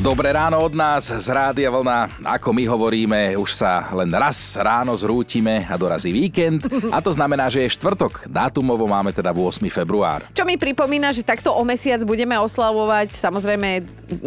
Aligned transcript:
Dobré 0.00 0.32
ráno 0.32 0.56
od 0.56 0.72
nás 0.72 1.12
z 1.12 1.28
Rádia 1.28 1.68
Vlna. 1.68 2.24
Ako 2.24 2.50
my 2.50 2.64
hovoríme, 2.64 3.36
už 3.36 3.60
sa 3.60 3.92
len 3.92 4.08
raz 4.08 4.56
ráno 4.56 4.96
zrútime 4.96 5.68
a 5.68 5.76
dorazí 5.76 6.08
víkend. 6.08 6.64
A 6.88 7.04
to 7.04 7.12
znamená, 7.12 7.52
že 7.52 7.60
je 7.60 7.76
štvrtok. 7.76 8.24
Dátumovo 8.24 8.88
máme 8.88 9.12
teda 9.12 9.30
8. 9.30 9.60
február. 9.68 10.24
Čo 10.32 10.42
mi 10.42 10.56
pripomína, 10.56 11.12
že 11.12 11.20
takto 11.20 11.52
o 11.52 11.62
mesiac 11.62 12.00
budeme 12.02 12.34
oslavovať 12.34 13.12
samozrejme 13.14 13.68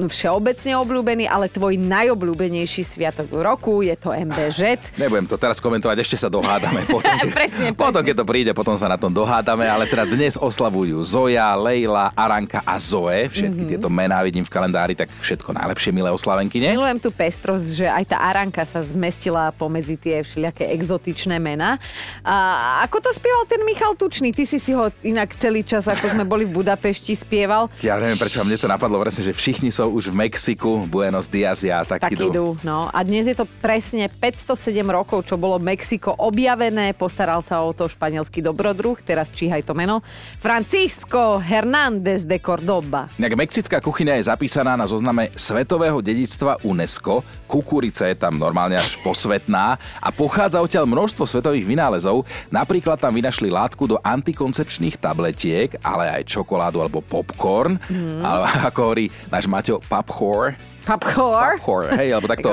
všeobecne 0.07 0.78
obľúbený, 0.80 1.25
ale 1.25 1.50
tvoj 1.50 1.82
najobľúbenejší 1.82 2.86
sviatok 2.86 3.27
v 3.27 3.41
roku 3.41 3.82
je 3.82 3.97
to 3.97 4.13
MBŽ. 4.13 4.79
Nebudem 4.95 5.25
to 5.25 5.36
teraz 5.36 5.57
komentovať, 5.57 5.97
ešte 5.97 6.16
sa 6.16 6.29
dohádame. 6.29 6.86
Potom, 6.93 7.09
keď, 7.09 7.34
Presne, 7.34 7.66
potom, 7.73 8.00
presne. 8.00 8.07
keď 8.07 8.16
to 8.21 8.25
príde, 8.29 8.52
potom 8.54 8.77
sa 8.77 8.86
na 8.86 8.95
tom 8.95 9.09
dohádame, 9.09 9.66
ale 9.66 9.89
teda 9.89 10.05
dnes 10.05 10.38
oslavujú 10.38 11.02
Zoja, 11.04 11.52
Leila, 11.57 12.13
Aranka 12.13 12.62
a 12.63 12.77
Zoe. 12.77 13.27
Všetky 13.27 13.76
tieto 13.76 13.90
mená 13.91 14.22
vidím 14.23 14.45
v 14.45 14.54
kalendári, 14.54 14.94
tak 14.95 15.09
všetko 15.20 15.55
najlepšie, 15.55 15.95
milé 15.95 16.12
oslavenky, 16.12 16.59
nie? 16.59 16.76
Milujem 16.76 17.00
tú 17.00 17.09
pestrosť, 17.16 17.68
že 17.72 17.88
aj 17.88 18.04
tá 18.12 18.18
Aranka 18.20 18.68
sa 18.68 18.84
zmestila 18.84 19.55
pomedzi 19.55 19.96
tie 19.96 20.20
všelijaké 20.20 20.68
exotičné 20.76 21.40
mená. 21.40 21.80
A 22.22 22.36
ako 22.84 23.00
to 23.00 23.09
spieval 23.16 23.48
ten 23.48 23.63
Michal 23.63 23.96
Tučný? 23.96 24.36
Ty 24.36 24.44
si 24.44 24.60
si 24.60 24.76
ho 24.76 24.91
inak 25.08 25.32
celý 25.40 25.63
čas, 25.63 25.88
ako 25.88 26.12
sme 26.12 26.27
boli 26.27 26.44
v 26.44 26.60
Budapešti, 26.60 27.16
spieval. 27.16 27.72
Ja 27.80 27.96
neviem, 27.96 28.20
prečo 28.20 28.44
mne 28.44 28.60
to 28.60 28.68
napadlo 28.68 28.99
presne, 28.99 29.23
že 29.23 29.32
všichni 29.32 29.72
sú 29.72 29.88
už 29.96 30.12
v 30.12 30.27
Mexiku, 30.27 30.84
Buenos 30.84 31.32
Dias, 31.32 31.63
ja 31.63 31.82
tak, 31.88 32.04
Tak 32.04 32.12
idú, 32.12 32.60
no. 32.68 32.91
A 32.91 32.99
dnes 33.08 33.30
je 33.30 33.38
to 33.38 33.48
presne 33.63 34.12
507 34.12 34.84
rokov, 34.91 35.24
čo 35.24 35.40
bolo 35.40 35.62
Mexiko 35.62 36.12
objavené. 36.18 36.91
Postaral 36.98 37.40
sa 37.40 37.63
o 37.63 37.72
to 37.72 37.88
španielský 37.88 38.44
dobrodruh, 38.44 38.99
teraz 38.99 39.32
číhaj 39.32 39.63
to 39.63 39.77
meno. 39.77 40.02
Francisco 40.41 41.38
Hernández 41.38 42.26
de 42.26 42.41
Cordoba. 42.41 43.08
Inak 43.22 43.38
mexická 43.38 43.77
kuchyňa 43.80 44.18
je 44.18 44.27
zapísaná 44.27 44.74
na 44.74 44.90
zozname 44.90 45.29
Svetového 45.46 46.01
dedičstva 46.01 46.65
UNESCO. 46.65 47.21
Kukurica 47.46 48.10
je 48.10 48.18
tam 48.18 48.41
normálne 48.41 48.82
až 48.82 48.98
posvetná 49.05 49.77
a 50.01 50.10
pochádza 50.10 50.57
odtiaľ 50.57 50.90
množstvo 50.90 51.21
svetových 51.29 51.70
vynálezov. 51.70 52.26
Napríklad 52.49 52.98
tam 52.98 53.13
vynašli 53.13 53.54
látku 53.54 53.85
do 53.85 54.01
antikoncepčných 54.01 54.98
tabletiek, 54.98 55.77
ale 55.85 56.10
aj 56.10 56.34
čokoládu 56.34 56.82
alebo 56.82 57.05
popcorn. 57.05 57.77
Mm. 57.77 58.26
Ale 58.26 58.46
ako 58.73 58.79
hovorí 58.90 59.05
náš 59.29 59.46
Maťo, 59.46 59.77
popcorn. 59.85 60.57
Popcorn. 60.86 61.58
Popcorn, 61.58 61.90
hej, 61.98 62.10
alebo 62.14 62.30
takto 62.30 62.50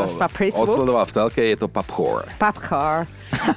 odsledoval 0.56 1.04
v 1.04 1.12
telke, 1.12 1.42
je 1.44 1.56
to 1.60 1.68
popcorn. 1.68 2.24
Popcorn. 2.40 3.04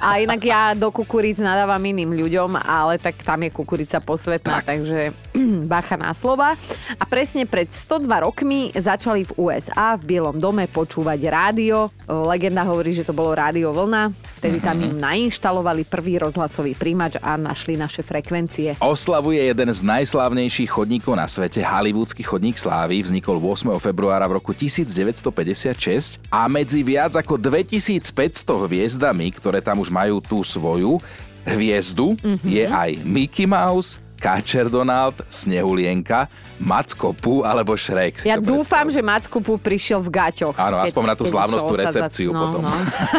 A 0.00 0.20
inak 0.20 0.40
ja 0.40 0.72
do 0.72 0.88
kukuríc 0.88 1.36
nadávam 1.36 1.80
iným 1.80 2.16
ľuďom, 2.16 2.56
ale 2.60 2.96
tak 2.96 3.20
tam 3.20 3.44
je 3.44 3.50
kukurica 3.52 4.00
posvetná, 4.00 4.60
tak. 4.60 4.72
takže 4.72 5.12
bacha 5.70 5.96
na 6.00 6.12
slova. 6.16 6.56
A 6.96 7.04
presne 7.08 7.44
pred 7.44 7.68
102 7.68 8.08
rokmi 8.24 8.72
začali 8.72 9.24
v 9.28 9.32
USA 9.36 9.96
v 9.96 10.16
Bielom 10.16 10.36
dome 10.40 10.64
počúvať 10.68 11.20
rádio. 11.28 11.92
Legenda 12.08 12.64
hovorí, 12.64 12.92
že 12.96 13.04
to 13.04 13.16
bolo 13.16 13.36
rádio 13.36 13.72
vlna. 13.72 14.12
Vtedy 14.36 14.60
tam 14.60 14.76
im 14.84 15.00
nainštalovali 15.00 15.88
prvý 15.88 16.20
rozhlasový 16.20 16.76
príjimač 16.76 17.16
a 17.24 17.40
našli 17.40 17.80
naše 17.80 18.04
frekvencie. 18.04 18.76
Oslavuje 18.84 19.40
jeden 19.40 19.72
z 19.72 19.80
najslávnejších 19.80 20.68
chodníkov 20.68 21.16
na 21.16 21.24
svete, 21.24 21.64
Hollywoodsky 21.64 22.20
chodník 22.20 22.60
slávy, 22.60 23.00
vznikol 23.00 23.40
8. 23.40 23.72
februára 23.80 24.28
v 24.28 24.36
roku 24.36 24.52
1956 24.52 26.20
a 26.28 26.44
medzi 26.52 26.84
viac 26.84 27.16
ako 27.16 27.40
2500 27.40 28.12
hviezdami, 28.44 29.32
ktoré 29.32 29.64
tam 29.64 29.80
už 29.80 29.88
majú 29.88 30.20
tú 30.20 30.44
svoju 30.44 31.00
hviezdu, 31.46 32.18
mm-hmm. 32.18 32.50
je 32.50 32.64
aj 32.66 32.90
Mickey 33.06 33.46
Mouse, 33.48 34.02
Káčer 34.26 34.66
Donald, 34.66 35.22
Snehulienka, 35.30 36.26
Macko 36.58 37.14
Pu 37.14 37.46
alebo 37.46 37.78
Shrek. 37.78 38.18
Si 38.18 38.26
Ja 38.26 38.42
dúfam, 38.42 38.90
že 38.90 38.98
Macku 38.98 39.38
Pu 39.38 39.54
prišiel 39.54 40.02
v 40.02 40.10
gaťoch. 40.10 40.58
Áno, 40.58 40.82
aspoň 40.82 41.02
na 41.06 41.14
tú 41.14 41.30
slávnostnú 41.30 41.74
recepciu 41.78 42.34
potom. 42.34 42.66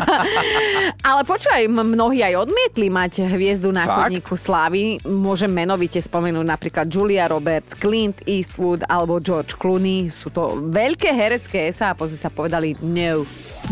Ale 1.08 1.24
počúvaj, 1.24 1.64
mnohí 1.72 2.20
aj 2.28 2.44
odmietli 2.44 2.92
mať 2.92 3.24
hviezdu 3.24 3.72
na 3.72 3.88
Fakt? 3.88 4.12
chodníku 4.12 4.36
slávy. 4.36 5.00
Môžem 5.08 5.48
menovite 5.48 6.04
spomenúť 6.04 6.44
napríklad 6.44 6.92
Julia 6.92 7.32
Roberts, 7.32 7.72
Clint 7.72 8.20
Eastwood 8.28 8.84
alebo 8.84 9.24
George 9.24 9.56
Clooney. 9.56 10.12
Sú 10.12 10.28
to 10.28 10.60
veľké 10.60 11.16
herecké 11.16 11.72
esá 11.72 11.96
a 11.96 11.96
pozri 11.96 12.20
sa 12.20 12.28
povedali 12.28 12.76
no. 12.84 13.24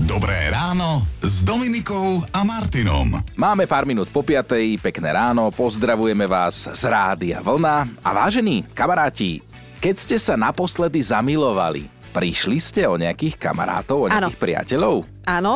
Dobré 0.07 0.47
ráno 0.55 1.14
s 1.35 1.43
Dominikou 1.43 2.23
a 2.31 2.47
Martinom. 2.47 3.11
Máme 3.35 3.67
pár 3.67 3.83
minút 3.83 4.07
po 4.07 4.23
piatej, 4.23 4.79
pekné 4.79 5.11
ráno, 5.11 5.51
pozdravujeme 5.51 6.23
vás 6.31 6.71
z 6.71 6.83
Rádia 6.87 7.43
Vlna. 7.43 7.91
A 7.99 8.09
vážení 8.15 8.63
kamaráti, 8.71 9.43
keď 9.83 9.95
ste 9.99 10.15
sa 10.15 10.39
naposledy 10.39 11.03
zamilovali, 11.03 11.91
prišli 12.15 12.55
ste 12.55 12.87
o 12.87 12.95
nejakých 12.95 13.35
kamarátov, 13.35 14.07
o 14.07 14.07
nejakých 14.07 14.31
Áno. 14.31 14.43
priateľov? 14.47 14.95
Áno. 15.27 15.53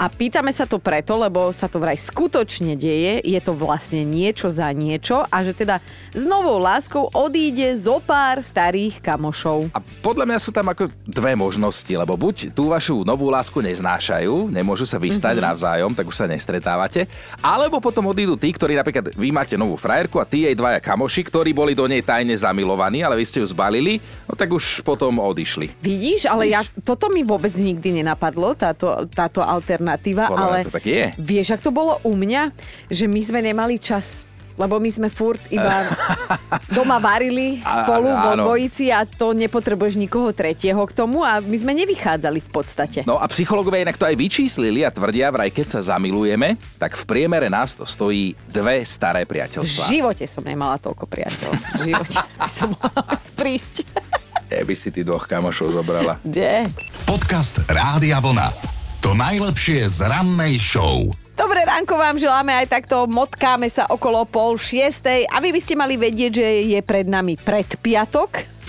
A 0.00 0.08
pýtame 0.08 0.48
sa 0.48 0.64
to 0.64 0.80
preto, 0.80 1.12
lebo 1.20 1.52
sa 1.52 1.68
to 1.68 1.76
vraj 1.76 2.00
skutočne 2.00 2.72
deje, 2.72 3.20
je 3.20 3.36
to 3.44 3.52
vlastne 3.52 4.00
niečo 4.00 4.48
za 4.48 4.72
niečo 4.72 5.28
a 5.28 5.44
že 5.44 5.52
teda 5.52 5.76
s 6.16 6.24
novou 6.24 6.56
láskou 6.56 7.12
odíde 7.12 7.68
zo 7.76 8.00
pár 8.00 8.40
starých 8.40 8.96
kamošov. 9.04 9.68
A 9.76 9.84
podľa 10.00 10.24
mňa 10.24 10.38
sú 10.40 10.56
tam 10.56 10.72
ako 10.72 10.88
dve 11.04 11.36
možnosti, 11.36 11.92
lebo 11.92 12.16
buď 12.16 12.56
tú 12.56 12.72
vašu 12.72 13.04
novú 13.04 13.28
lásku 13.28 13.60
neznášajú, 13.60 14.48
nemôžu 14.48 14.88
sa 14.88 14.96
vystať 14.96 15.36
mm-hmm. 15.36 15.48
navzájom, 15.52 15.92
tak 15.92 16.08
už 16.08 16.16
sa 16.16 16.24
nestretávate, 16.24 17.04
alebo 17.44 17.76
potom 17.76 18.08
odídu 18.08 18.40
tí, 18.40 18.56
ktorí 18.56 18.80
napríklad 18.80 19.12
vy 19.12 19.28
máte 19.28 19.60
novú 19.60 19.76
frajerku 19.76 20.16
a 20.16 20.24
tí 20.24 20.48
jej 20.48 20.56
dvaja 20.56 20.80
kamoši, 20.80 21.28
ktorí 21.28 21.52
boli 21.52 21.76
do 21.76 21.84
nej 21.84 22.00
tajne 22.00 22.32
zamilovaní, 22.32 23.04
ale 23.04 23.20
vy 23.20 23.28
ste 23.28 23.44
ju 23.44 23.52
zbalili, 23.52 24.00
no 24.24 24.32
tak 24.32 24.48
už 24.48 24.80
potom 24.80 25.20
odišli. 25.20 25.76
Vidíš, 25.84 26.24
ale 26.24 26.56
ja, 26.56 26.64
toto 26.88 27.12
mi 27.12 27.20
vôbec 27.20 27.52
nikdy 27.52 28.00
nenapadlo, 28.00 28.56
táto, 28.56 29.04
táto 29.12 29.44
alternatíva, 29.44 29.89
Podľa 30.26 30.44
ale 30.44 30.58
to 30.62 30.70
tak 30.70 30.84
je. 30.84 31.04
vieš, 31.16 31.50
ak 31.50 31.62
to 31.62 31.70
bolo 31.70 31.98
u 32.02 32.12
mňa, 32.12 32.52
že 32.86 33.06
my 33.06 33.20
sme 33.20 33.40
nemali 33.40 33.78
čas 33.78 34.30
lebo 34.56 34.76
my 34.76 34.92
sme 34.92 35.08
furt 35.08 35.40
iba 35.48 35.88
doma 36.76 37.00
varili 37.00 37.64
A- 37.64 37.80
spolu 37.80 38.12
vo 38.12 38.30
áno. 38.36 38.44
dvojici 38.44 38.92
a 38.92 39.08
to 39.08 39.32
nepotrebuješ 39.32 39.96
nikoho 39.96 40.36
tretieho 40.36 40.84
k 40.84 40.92
tomu 40.92 41.24
a 41.24 41.40
my 41.40 41.56
sme 41.56 41.72
nevychádzali 41.72 42.44
v 42.44 42.50
podstate. 42.52 42.98
No 43.08 43.16
a 43.16 43.24
psychológovia 43.24 43.80
inak 43.80 43.96
to 43.96 44.04
aj 44.04 44.12
vyčíslili 44.12 44.84
a 44.84 44.92
tvrdia, 44.92 45.32
vraj 45.32 45.48
keď 45.48 45.80
sa 45.80 45.96
zamilujeme, 45.96 46.60
tak 46.76 46.92
v 46.92 47.04
priemere 47.08 47.48
nás 47.48 47.72
to 47.72 47.88
stojí 47.88 48.36
dve 48.44 48.84
staré 48.84 49.24
V 49.24 49.32
priateľstvá. 49.32 49.84
živote 49.88 50.28
som 50.28 50.44
nemala 50.44 50.76
toľko 50.76 51.08
priateľov. 51.08 51.56
V 51.80 51.82
živote 51.86 52.20
som 52.44 52.68
mala 52.76 53.16
prísť. 53.32 53.88
Ja 54.52 54.60
by 54.68 54.74
si 54.76 54.92
ty 54.92 55.00
dvoch 55.00 55.24
kamošov 55.24 55.72
zobrala. 55.72 56.20
Kde? 56.20 56.68
Podcast 57.08 57.64
Rádia 57.64 58.20
Vlna. 58.20 58.79
To 59.00 59.16
najlepšie 59.16 59.88
z 59.88 60.04
rannej 60.04 60.60
show. 60.60 61.08
Dobré 61.32 61.64
ránko 61.64 61.96
vám 61.96 62.20
želáme 62.20 62.52
aj 62.52 62.68
takto, 62.68 63.08
motkáme 63.08 63.64
sa 63.72 63.88
okolo 63.88 64.28
pol 64.28 64.60
šiestej 64.60 65.24
a 65.24 65.40
vy 65.40 65.56
by 65.56 65.60
ste 65.64 65.72
mali 65.72 65.96
vedieť, 65.96 66.32
že 66.36 66.48
je 66.68 66.80
pred 66.84 67.08
nami 67.08 67.40
predpiatok. 67.40 68.60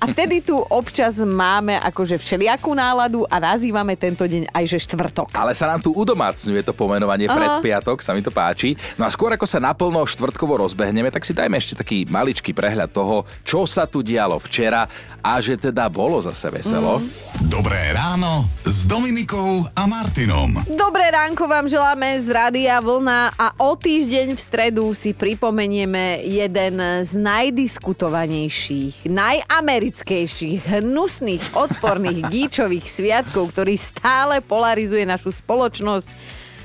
A 0.00 0.04
vtedy 0.10 0.44
tu 0.44 0.58
občas 0.58 1.16
máme 1.22 1.78
akože 1.80 2.20
všelijakú 2.20 2.76
náladu 2.76 3.24
a 3.24 3.40
nazývame 3.40 3.96
tento 3.96 4.28
deň 4.28 4.52
aj 4.52 4.64
že 4.68 4.78
štvrtok. 4.84 5.32
Ale 5.32 5.56
sa 5.56 5.70
nám 5.70 5.80
tu 5.80 5.96
udomácňuje 5.96 6.60
to 6.60 6.76
pomenovanie 6.76 7.24
Aha. 7.30 7.36
predpiatok, 7.36 8.04
sa 8.04 8.12
mi 8.12 8.20
to 8.20 8.28
páči. 8.28 8.76
No 9.00 9.08
a 9.08 9.10
skôr 9.12 9.32
ako 9.32 9.48
sa 9.48 9.62
naplno 9.62 10.04
štvrtkovo 10.04 10.60
rozbehneme, 10.60 11.08
tak 11.08 11.24
si 11.24 11.32
dajme 11.32 11.56
ešte 11.56 11.80
taký 11.80 12.04
maličký 12.04 12.52
prehľad 12.52 12.92
toho, 12.92 13.24
čo 13.46 13.64
sa 13.64 13.88
tu 13.88 14.04
dialo 14.04 14.36
včera 14.42 14.84
a 15.20 15.40
že 15.40 15.56
teda 15.56 15.88
bolo 15.88 16.20
zase 16.20 16.52
veselo. 16.52 17.00
Mm. 17.00 17.08
Dobré 17.48 17.80
ráno 17.96 18.44
s 18.64 18.79
Dominikou 18.90 19.70
a 19.70 19.86
Martinom. 19.86 20.50
Dobré 20.66 21.14
ránko 21.14 21.46
vám 21.46 21.70
želáme 21.70 22.18
z 22.18 22.26
Rádia 22.26 22.82
Vlna 22.82 23.38
a 23.38 23.54
o 23.62 23.78
týždeň 23.78 24.34
v 24.34 24.40
stredu 24.42 24.90
si 24.98 25.14
pripomenieme 25.14 26.26
jeden 26.26 26.74
z 27.06 27.14
najdiskutovanejších, 27.14 29.06
najamerickejších, 29.06 30.66
hnusných, 30.82 31.54
odporných 31.54 32.34
gíčových 32.34 32.90
sviatkov, 32.90 33.54
ktorý 33.54 33.78
stále 33.78 34.42
polarizuje 34.42 35.06
našu 35.06 35.30
spoločnosť. 35.38 36.10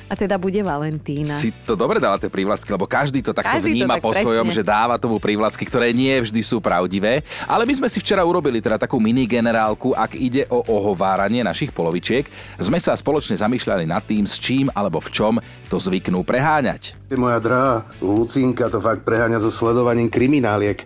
A 0.06 0.14
teda 0.14 0.38
bude 0.38 0.62
Valentína. 0.62 1.34
Si 1.34 1.50
to 1.66 1.74
dobre 1.74 1.98
dala 1.98 2.22
tie 2.22 2.30
prívlastky, 2.30 2.70
lebo 2.70 2.86
každý 2.86 3.26
to 3.26 3.34
takto 3.34 3.58
Každý 3.58 3.74
to 3.74 3.90
vníma 3.90 3.98
tak 3.98 4.06
po 4.06 4.12
svojom, 4.14 4.46
presne. 4.46 4.58
že 4.62 4.64
dáva 4.64 4.96
tomu 5.02 5.18
prívlastky, 5.18 5.66
ktoré 5.66 5.90
nie 5.98 6.14
vždy 6.22 6.42
sú 6.46 6.62
pravdivé. 6.62 7.26
Ale 7.50 7.66
my 7.66 7.74
sme 7.74 7.90
si 7.90 7.98
včera 7.98 8.22
urobili 8.22 8.62
teda 8.62 8.78
takú 8.78 9.02
mini 9.02 9.26
generálku, 9.26 9.98
ak 9.98 10.14
ide 10.14 10.46
o 10.54 10.62
ohováranie 10.62 11.42
našich 11.42 11.74
polovičiek. 11.74 12.30
Sme 12.62 12.78
sa 12.78 12.94
spoločne 12.94 13.34
zamýšľali 13.34 13.90
nad 13.90 14.06
tým, 14.06 14.30
s 14.30 14.38
čím 14.38 14.70
alebo 14.78 15.02
v 15.02 15.10
čom 15.10 15.34
to 15.66 15.82
zvyknú 15.82 16.22
preháňať. 16.22 16.94
Moja 17.16 17.38
drahá 17.42 17.76
Lucinka 18.02 18.70
to 18.70 18.82
fakt 18.82 19.06
preháňa 19.06 19.42
so 19.42 19.50
sledovaním 19.54 20.10
krimináliek. 20.10 20.84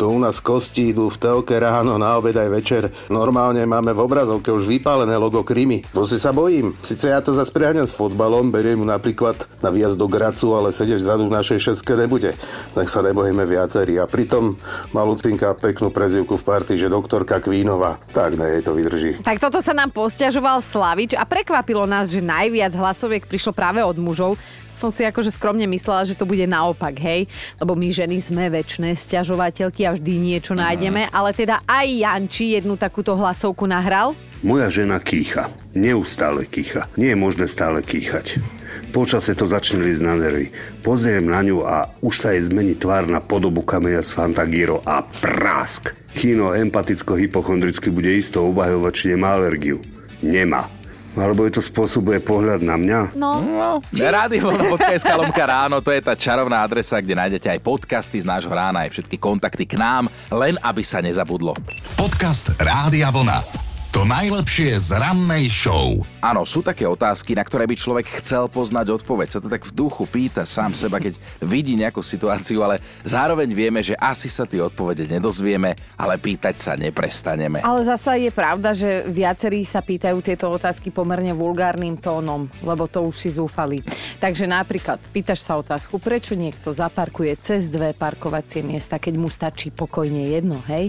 To 0.00 0.12
u 0.12 0.18
nás 0.20 0.40
kosti 0.40 0.92
idú 0.92 1.08
v 1.08 1.20
telke 1.20 1.56
ráno, 1.56 1.96
na 2.00 2.16
obed 2.16 2.36
aj 2.36 2.48
večer. 2.48 2.82
Normálne 3.08 3.64
máme 3.64 3.92
v 3.92 4.04
obrazovke 4.04 4.52
už 4.52 4.68
vypálené 4.68 5.16
logo 5.16 5.44
krimi. 5.44 5.84
To 5.92 6.04
si 6.08 6.16
sa 6.16 6.32
bojím. 6.32 6.76
Sice 6.80 7.12
ja 7.12 7.20
to 7.20 7.36
zase 7.36 7.52
preháňam 7.52 7.88
s 7.88 7.96
fotbalom, 7.96 8.52
mu 8.76 8.86
napríklad 8.88 9.48
na 9.60 9.70
výjazd 9.70 9.96
do 9.96 10.08
Gracu, 10.08 10.52
ale 10.56 10.74
sedieť 10.74 11.00
vzadu 11.00 11.28
v 11.28 11.36
našej 11.38 11.58
šeske 11.58 11.94
nebude. 11.94 12.34
Tak 12.72 12.86
sa 12.88 13.04
nebojíme 13.04 13.44
viacerí. 13.44 13.96
A 14.00 14.08
pritom 14.08 14.56
má 14.90 15.02
Lucinka 15.04 15.54
peknú 15.54 15.92
prezivku 15.92 16.36
v 16.38 16.46
partii, 16.46 16.80
že 16.80 16.92
doktorka 16.92 17.38
Kvínová. 17.38 18.00
Tak 18.16 18.36
ne, 18.40 18.58
jej 18.58 18.62
to 18.64 18.72
vydrží. 18.72 19.22
Tak 19.22 19.38
toto 19.38 19.60
sa 19.60 19.72
nám 19.76 19.92
posťažoval 19.94 20.64
Slavič 20.64 21.16
a 21.18 21.22
prekvapilo 21.28 21.84
nás, 21.84 22.10
že 22.10 22.24
najviac 22.24 22.72
hlasoviek 22.74 23.24
prišlo 23.28 23.52
práve 23.52 23.80
od 23.84 23.96
mužov. 24.00 24.40
Som 24.72 24.88
si 24.88 25.04
akože 25.04 25.28
skromne 25.36 25.68
myslela, 25.68 26.08
že 26.08 26.16
to 26.16 26.24
bude 26.24 26.48
naopak, 26.48 26.96
hej? 26.96 27.28
Lebo 27.60 27.76
my 27.76 27.92
ženy 27.92 28.24
sme 28.24 28.48
väčšie 28.48 28.96
sťažovateľky 28.96 29.84
a 29.84 29.92
vždy 29.92 30.12
niečo 30.16 30.56
nájdeme, 30.56 31.12
ale 31.12 31.36
teda 31.36 31.60
aj 31.68 31.86
Janči 31.92 32.56
jednu 32.56 32.80
takúto 32.80 33.12
hlasovku 33.12 33.68
nahral. 33.68 34.16
Moja 34.40 34.72
žena 34.72 34.96
kýcha. 34.96 35.52
Neustále 35.76 36.48
kýcha. 36.48 36.88
Nie 36.96 37.12
je 37.12 37.20
možné 37.20 37.46
stále 37.52 37.84
kýchať. 37.84 38.40
Počasie 38.92 39.32
to 39.32 39.48
začne 39.48 39.88
ísť 39.88 40.04
na 40.04 40.20
nervy. 40.20 40.52
Pozriem 40.84 41.24
na 41.24 41.40
ňu 41.40 41.64
a 41.64 41.88
už 42.04 42.12
sa 42.12 42.36
jej 42.36 42.44
zmení 42.44 42.76
tvár 42.76 43.08
na 43.08 43.24
podobu 43.24 43.64
kameňa 43.64 44.04
z 44.04 44.12
Fantagiro 44.12 44.84
a 44.84 45.00
prásk. 45.00 45.96
Chino 46.12 46.52
empaticko-hypochondricky 46.52 47.88
bude 47.88 48.12
isto 48.12 48.44
obhajovať, 48.44 48.92
či 48.92 49.04
nemá 49.16 49.40
alergiu. 49.40 49.80
Nemá. 50.20 50.68
Alebo 51.16 51.44
je 51.44 51.56
to 51.56 51.62
spôsobuje 51.64 52.20
pohľad 52.20 52.60
na 52.64 52.76
mňa? 52.76 53.16
No, 53.16 53.40
No, 53.40 53.70
rádio 53.96 54.52
na 54.52 54.64
podcast 54.68 55.04
Lomka 55.04 55.44
ráno, 55.44 55.80
to 55.84 55.92
je 55.92 56.00
tá 56.00 56.12
čarovná 56.16 56.64
adresa, 56.64 57.00
kde 57.00 57.16
nájdete 57.16 57.48
aj 57.52 57.64
podcasty 57.64 58.20
z 58.20 58.28
nášho 58.28 58.52
rána, 58.52 58.84
aj 58.88 58.96
všetky 58.96 59.16
kontakty 59.20 59.64
k 59.68 59.76
nám, 59.76 60.08
len 60.32 60.56
aby 60.60 60.80
sa 60.80 61.04
nezabudlo. 61.04 61.56
Podcast 61.96 62.52
Rádia 62.60 63.12
Vlna. 63.12 63.71
To 63.92 64.08
najlepšie 64.08 64.72
z 64.88 64.96
rannej 64.96 65.52
show. 65.52 66.00
Áno, 66.24 66.48
sú 66.48 66.64
také 66.64 66.88
otázky, 66.88 67.36
na 67.36 67.44
ktoré 67.44 67.68
by 67.68 67.76
človek 67.76 68.24
chcel 68.24 68.48
poznať 68.48 68.88
odpoveď. 68.88 69.28
Sa 69.28 69.40
to 69.44 69.52
tak 69.52 69.68
v 69.68 69.76
duchu 69.76 70.08
pýta 70.08 70.48
sám 70.48 70.72
seba, 70.72 70.96
keď 70.96 71.12
vidí 71.44 71.76
nejakú 71.76 72.00
situáciu, 72.00 72.64
ale 72.64 72.80
zároveň 73.04 73.52
vieme, 73.52 73.84
že 73.84 73.92
asi 74.00 74.32
sa 74.32 74.48
tie 74.48 74.64
odpovede 74.64 75.04
nedozvieme, 75.04 75.76
ale 76.00 76.16
pýtať 76.16 76.56
sa 76.56 76.72
neprestaneme. 76.72 77.60
ale 77.60 77.84
zasa 77.84 78.16
je 78.16 78.32
pravda, 78.32 78.72
že 78.72 79.04
viacerí 79.12 79.60
sa 79.68 79.84
pýtajú 79.84 80.24
tieto 80.24 80.48
otázky 80.48 80.88
pomerne 80.88 81.36
vulgárnym 81.36 82.00
tónom, 82.00 82.48
lebo 82.64 82.88
to 82.88 83.04
už 83.04 83.28
si 83.28 83.28
zúfali. 83.28 83.84
Takže 84.16 84.48
napríklad 84.48 85.04
pýtaš 85.12 85.44
sa 85.44 85.60
otázku, 85.60 86.00
prečo 86.00 86.32
niekto 86.32 86.72
zaparkuje 86.72 87.36
cez 87.44 87.68
dve 87.68 87.92
parkovacie 87.92 88.64
miesta, 88.64 88.96
keď 88.96 89.14
mu 89.20 89.28
stačí 89.28 89.68
pokojne 89.68 90.32
jedno, 90.32 90.64
hej? 90.64 90.88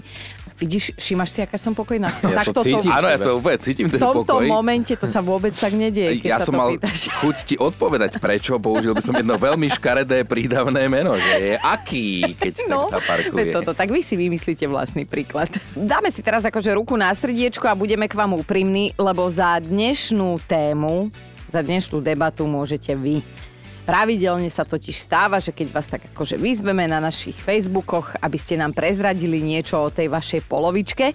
Vidíš, 0.63 0.95
všímaš 0.95 1.29
si, 1.29 1.39
aká 1.43 1.59
som 1.59 1.71
pokojná? 1.71 2.07
Ja 2.23 2.47
to 2.47 2.55
Takto 2.55 2.61
cítim, 2.63 2.87
áno, 2.87 3.05
ja 3.05 3.19
to 3.19 3.35
úplne 3.35 3.59
cítim, 3.59 3.85
v 3.85 3.99
tomto 3.99 4.23
pokoj. 4.31 4.47
momente 4.47 4.95
to 4.95 5.03
sa 5.03 5.19
vôbec 5.19 5.51
tak 5.51 5.75
nedieje, 5.75 6.23
keď 6.23 6.29
ja 6.29 6.37
sa 6.39 6.47
som 6.47 6.55
to 6.55 6.59
mal 6.63 6.69
pýtaš. 6.71 6.99
chuť 7.19 7.37
ti 7.43 7.55
odpovedať, 7.59 8.11
prečo 8.17 8.55
použil 8.57 8.95
by 8.95 9.03
som 9.03 9.11
jedno 9.13 9.35
veľmi 9.35 9.67
škaredé 9.67 10.23
prídavné 10.23 10.87
meno, 10.87 11.13
že 11.13 11.35
je 11.35 11.55
aký, 11.57 12.07
keď 12.33 12.53
No, 12.63 12.87
tak 12.87 13.03
zaparkuje. 13.03 13.51
toto, 13.51 13.71
tak 13.71 13.87
vy 13.87 13.99
si 13.99 14.15
vymyslíte 14.15 14.63
vlastný 14.65 15.03
príklad. 15.03 15.51
Dáme 15.73 16.07
si 16.07 16.23
teraz 16.23 16.41
akože 16.41 16.71
ruku 16.71 16.95
na 16.95 17.11
srdiečko 17.11 17.67
a 17.67 17.75
budeme 17.75 18.07
k 18.07 18.15
vám 18.15 18.31
úprimní, 18.33 18.95
lebo 18.95 19.27
za 19.27 19.59
dnešnú 19.59 20.39
tému, 20.45 21.11
za 21.45 21.59
dnešnú 21.59 21.99
debatu 21.99 22.47
môžete 22.47 22.93
vy. 22.93 23.19
Pravidelne 23.83 24.47
sa 24.47 24.63
totiž 24.63 24.95
stáva, 24.95 25.43
že 25.43 25.51
keď 25.51 25.67
vás 25.75 25.91
tak 25.91 26.07
akože 26.15 26.39
vyzveme 26.39 26.87
na 26.87 27.03
našich 27.03 27.35
Facebookoch, 27.35 28.15
aby 28.23 28.39
ste 28.39 28.55
nám 28.55 28.71
prezradili 28.71 29.43
niečo 29.43 29.75
o 29.75 29.91
tej 29.91 30.07
vašej 30.07 30.47
polovičke, 30.47 31.11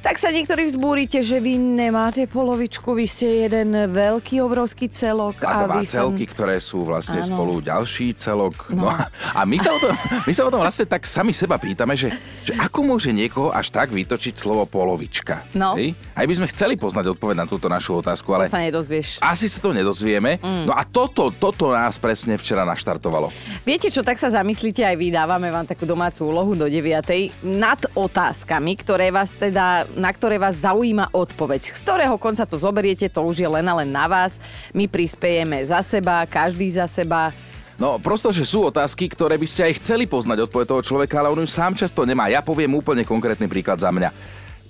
tak 0.00 0.16
sa 0.16 0.28
niektorí 0.28 0.66
vzbúrite, 0.66 1.20
že 1.20 1.36
vy 1.36 1.54
nemáte 1.54 2.24
polovičku, 2.24 2.92
vy 2.92 3.04
ste 3.04 3.26
jeden 3.44 3.70
veľký, 3.74 4.38
obrovský 4.40 4.86
celok. 4.86 5.42
A 5.42 5.66
vy 5.68 5.84
sa- 5.84 6.02
celky, 6.02 6.24
ktoré 6.24 6.56
sú 6.56 6.82
vlastne 6.82 7.18
Áno. 7.18 7.28
spolu 7.28 7.58
ďalší 7.58 8.14
celok. 8.14 8.70
No. 8.70 8.86
a- 8.86 9.06
a 9.34 9.42
my 9.42 9.56
sa, 9.56 9.70
o 9.70 9.78
tom, 9.78 9.92
my 10.28 10.32
sa 10.32 10.42
o 10.42 10.50
tom 10.50 10.60
vlastne 10.60 10.84
tak 10.84 11.02
sami 11.02 11.30
seba 11.30 11.56
pýtame, 11.56 11.92
že, 11.92 12.14
že 12.42 12.54
ako 12.54 12.80
môže 12.84 13.10
niekoho 13.10 13.50
až 13.50 13.68
tak 13.68 13.90
vytočiť 13.90 14.34
slovo 14.34 14.64
polovička? 14.64 15.44
No. 15.52 15.74
Hej? 15.74 15.98
Aj 16.12 16.22
by 16.22 16.34
sme 16.34 16.46
chceli 16.48 16.74
poznať 16.74 17.12
odpoveď 17.12 17.36
na 17.36 17.46
túto 17.46 17.66
našu 17.66 17.96
otázku, 17.96 18.30
ale 18.30 18.46
To 18.46 18.54
sa 18.54 18.62
nedozvieš. 18.62 19.18
asi 19.18 19.46
sa 19.46 19.58
to 19.58 19.70
nedozvieme. 19.70 20.38
Mm. 20.38 20.64
No 20.64 20.72
a 20.72 20.82
toto, 20.82 21.30
toto 21.30 21.68
nás 21.68 21.96
presne 21.96 22.34
včera 22.34 22.62
naštartovalo. 22.62 23.34
Viete 23.62 23.88
čo, 23.88 24.00
tak 24.00 24.16
sa 24.16 24.30
zamyslíte 24.30 24.80
aj 24.80 24.94
vy, 24.94 25.10
dávame 25.10 25.48
vám 25.48 25.64
takú 25.64 25.84
domácu 25.84 26.24
úlohu 26.24 26.54
do 26.54 26.64
9. 26.64 27.02
nad 27.42 27.78
otázkami, 27.92 28.72
ktoré 28.76 29.08
vás 29.08 29.30
teda, 29.30 29.84
na 29.98 30.14
ktoré 30.14 30.38
vás 30.38 30.62
zaujíma 30.62 31.10
odpoveď. 31.10 31.74
Z 31.74 31.82
ktorého 31.82 32.14
konca 32.16 32.46
to 32.46 32.56
zoberiete, 32.56 33.10
to 33.10 33.20
už 33.26 33.42
je 33.42 33.48
len 33.50 33.66
a 33.66 33.74
len 33.82 33.90
na 33.90 34.06
vás. 34.06 34.38
My 34.70 34.86
prispiejeme 34.86 35.66
za 35.66 35.82
seba, 35.82 36.22
každý 36.24 36.70
za 36.70 36.86
seba. 36.86 37.34
No, 37.78 37.98
prosto, 37.98 38.30
že 38.34 38.46
sú 38.46 38.66
otázky, 38.66 39.06
ktoré 39.10 39.38
by 39.38 39.46
ste 39.46 39.66
aj 39.66 39.78
chceli 39.82 40.06
poznať 40.06 40.50
odpoveď 40.50 40.66
toho 40.66 40.82
človeka, 40.82 41.22
ale 41.22 41.30
on 41.30 41.42
ju 41.42 41.50
sám 41.50 41.78
často 41.78 42.02
nemá. 42.06 42.26
Ja 42.30 42.42
poviem 42.42 42.74
úplne 42.74 43.06
konkrétny 43.06 43.46
príklad 43.46 43.78
za 43.78 43.90
mňa. 43.90 44.10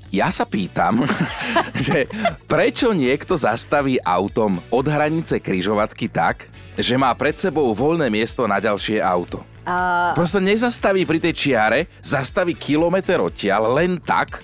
Ja 0.09 0.33
sa 0.33 0.49
pýtam, 0.49 1.05
že 1.89 2.09
prečo 2.49 2.97
niekto 2.97 3.37
zastaví 3.37 4.01
autom 4.01 4.61
od 4.73 4.85
hranice 4.89 5.41
kryžovatky 5.41 6.09
tak, 6.09 6.49
že 6.77 6.97
má 6.97 7.13
pred 7.13 7.37
sebou 7.37 7.73
voľné 7.77 8.09
miesto 8.09 8.49
na 8.49 8.61
ďalšie 8.61 9.01
auto. 9.05 9.45
A 9.69 10.13
Proste 10.17 10.41
nezastaví 10.41 11.05
pri 11.05 11.21
tej 11.21 11.35
čiare, 11.37 11.93
zastaví 12.01 12.57
kilometr 12.57 13.21
odtiaľ 13.21 13.77
len 13.77 14.01
tak, 14.01 14.41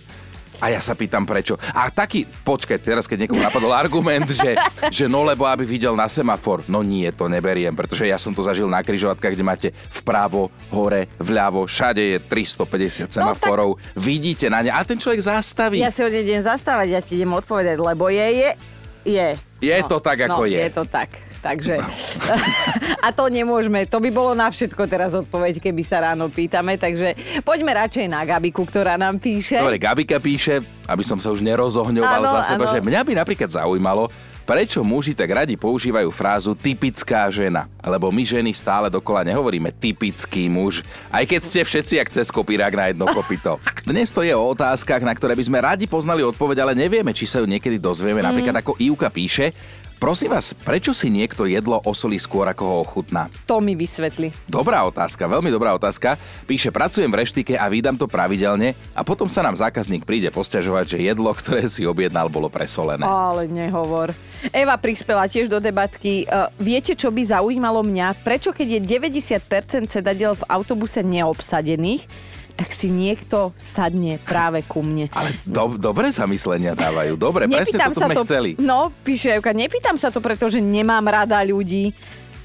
a 0.65 0.73
ja 0.73 0.81
sa 0.81 0.97
pýtam 0.97 1.29
prečo. 1.29 1.61
A 1.77 1.93
taký, 1.93 2.25
počkaj, 2.25 2.81
teraz 2.81 3.05
keď 3.05 3.29
niekomu 3.29 3.45
napadol 3.45 3.77
argument, 3.77 4.25
že, 4.33 4.57
že 4.89 5.05
no 5.05 5.21
lebo 5.21 5.45
aby 5.45 5.69
videl 5.69 5.93
na 5.93 6.09
semafor. 6.09 6.65
No 6.65 6.81
nie, 6.81 7.13
to 7.13 7.29
neberiem, 7.29 7.77
pretože 7.77 8.09
ja 8.09 8.17
som 8.17 8.33
to 8.33 8.41
zažil 8.41 8.65
na 8.65 8.81
kryžovatkách, 8.81 9.37
kde 9.37 9.45
máte 9.45 9.69
vpravo, 10.01 10.49
hore, 10.73 11.13
vľavo, 11.21 11.69
všade 11.69 12.01
je 12.01 12.19
350 12.25 13.13
semaforov. 13.13 13.77
Vidíte 13.93 14.49
na 14.49 14.65
ne 14.65 14.73
a 14.73 14.81
ten 14.89 14.97
človek 14.97 15.21
zastaví. 15.21 15.85
ja 15.85 15.93
si 15.93 16.01
ho 16.01 16.09
nejdem 16.09 16.41
zastávať, 16.41 16.87
ja 16.97 17.01
ti 17.05 17.21
idem 17.21 17.37
odpovedať, 17.37 17.77
lebo 17.77 18.09
je, 18.09 18.25
je, 18.25 18.51
je. 19.05 19.29
Je 19.61 19.79
to 19.85 20.01
tak, 20.01 20.25
ako 20.25 20.49
no, 20.49 20.49
je. 20.49 20.65
je 20.65 20.73
to 20.73 20.85
tak. 20.89 21.34
Takže... 21.45 21.77
a 23.05 23.13
to 23.13 23.29
nemôžeme. 23.29 23.85
To 23.85 24.01
by 24.01 24.09
bolo 24.09 24.33
na 24.33 24.49
všetko 24.49 24.89
teraz 24.89 25.13
odpoveď, 25.13 25.61
keby 25.61 25.85
sa 25.85 26.01
ráno 26.01 26.33
pýtame. 26.33 26.81
Takže 26.81 27.13
poďme 27.45 27.77
radšej 27.77 28.09
na 28.09 28.25
Gabiku, 28.25 28.65
ktorá 28.65 28.97
nám 28.97 29.21
píše. 29.21 29.61
Dobre, 29.61 29.77
Gabika 29.77 30.17
píše, 30.17 30.65
aby 30.89 31.05
som 31.05 31.21
sa 31.21 31.29
už 31.29 31.45
nerozohňoval 31.45 32.23
Áno, 32.25 32.33
za 32.41 32.57
seba, 32.57 32.65
áno. 32.65 32.73
že 32.73 32.81
mňa 32.81 33.01
by 33.05 33.13
napríklad 33.21 33.53
zaujímalo, 33.53 34.09
prečo 34.45 34.85
muži 34.85 35.17
tak 35.17 35.33
radi 35.33 35.57
používajú 35.57 36.09
frázu 36.13 36.53
typická 36.53 37.29
žena. 37.33 37.69
Lebo 37.81 38.13
my 38.13 38.25
ženy 38.25 38.53
stále 38.53 38.93
dokola 38.93 39.25
nehovoríme 39.25 39.73
typický 39.73 40.53
muž, 40.53 40.85
aj 41.09 41.25
keď 41.29 41.41
ste 41.45 41.61
všetci 41.65 41.95
jak 42.01 42.09
cez 42.13 42.29
kopírák 42.29 42.73
na 42.77 42.85
jedno 42.93 43.09
kopito. 43.09 43.61
Dnes 43.89 44.13
to 44.13 44.25
je 44.25 44.33
o 44.37 44.45
otázkach, 44.45 45.01
na 45.01 45.17
ktoré 45.17 45.37
by 45.37 45.45
sme 45.45 45.59
radi 45.61 45.85
poznali 45.89 46.21
odpoveď, 46.25 46.65
ale 46.65 46.73
nevieme, 46.77 47.17
či 47.17 47.29
sa 47.29 47.41
ju 47.41 47.49
niekedy 47.49 47.81
dozvieme. 47.81 48.21
Mm. 48.21 48.29
Napríklad 48.33 48.57
ako 48.61 48.77
Ivka 48.81 49.09
píše, 49.09 49.53
Prosím 49.97 50.35
vás, 50.37 50.53
prečo 50.53 50.93
si 50.93 51.09
niekto 51.09 51.49
jedlo 51.49 51.81
osolí 51.87 52.19
skôr, 52.21 52.45
ako 52.51 52.63
ho 52.67 52.77
ochutná? 52.85 53.31
To 53.47 53.63
mi 53.63 53.79
vysvetli. 53.79 54.35
Dobrá 54.45 54.85
otázka, 54.85 55.25
veľmi 55.25 55.49
dobrá 55.49 55.73
otázka. 55.73 56.21
Píše, 56.45 56.75
pracujem 56.75 57.09
v 57.09 57.25
reštike 57.25 57.55
a 57.57 57.65
vydám 57.71 57.97
to 57.97 58.11
pravidelne 58.11 58.77
a 58.93 59.01
potom 59.07 59.31
sa 59.31 59.41
nám 59.41 59.57
zákazník 59.57 60.03
príde 60.03 60.29
posťažovať, 60.35 60.85
že 60.85 60.99
jedlo, 61.09 61.31
ktoré 61.33 61.65
si 61.71 61.87
objednal, 61.89 62.29
bolo 62.29 62.51
presolené. 62.53 63.07
Ale 63.07 63.49
nehovor. 63.49 64.13
Eva 64.53 64.77
prispela 64.77 65.25
tiež 65.25 65.49
do 65.49 65.57
debatky. 65.57 66.29
Uh, 66.29 66.53
viete, 66.61 66.93
čo 66.93 67.09
by 67.09 67.25
zaujímalo 67.25 67.81
mňa? 67.81 68.21
Prečo 68.21 68.53
keď 68.53 68.77
je 68.77 69.01
90% 69.01 69.89
sedadiel 69.89 70.37
v 70.37 70.45
autobuse 70.53 71.01
neobsadených, 71.01 72.05
tak 72.55 72.71
si 72.71 72.87
niekto 72.91 73.51
sadne 73.59 74.23
práve 74.23 74.63
ku 74.63 74.81
mne. 74.81 75.11
Ale 75.11 75.35
do, 75.43 75.75
dobre 75.75 76.15
zamyslenia 76.15 76.79
dávajú, 76.79 77.19
dobre, 77.19 77.51
presne 77.51 77.83
toto 77.91 78.07
sme 78.07 78.15
chceli. 78.23 78.51
No, 78.63 78.95
píše 79.03 79.35
Evka, 79.35 79.51
nepýtam 79.51 79.99
sa 79.99 80.15
to, 80.15 80.23
pretože 80.23 80.63
nemám 80.63 81.03
rada 81.07 81.43
ľudí. 81.43 81.91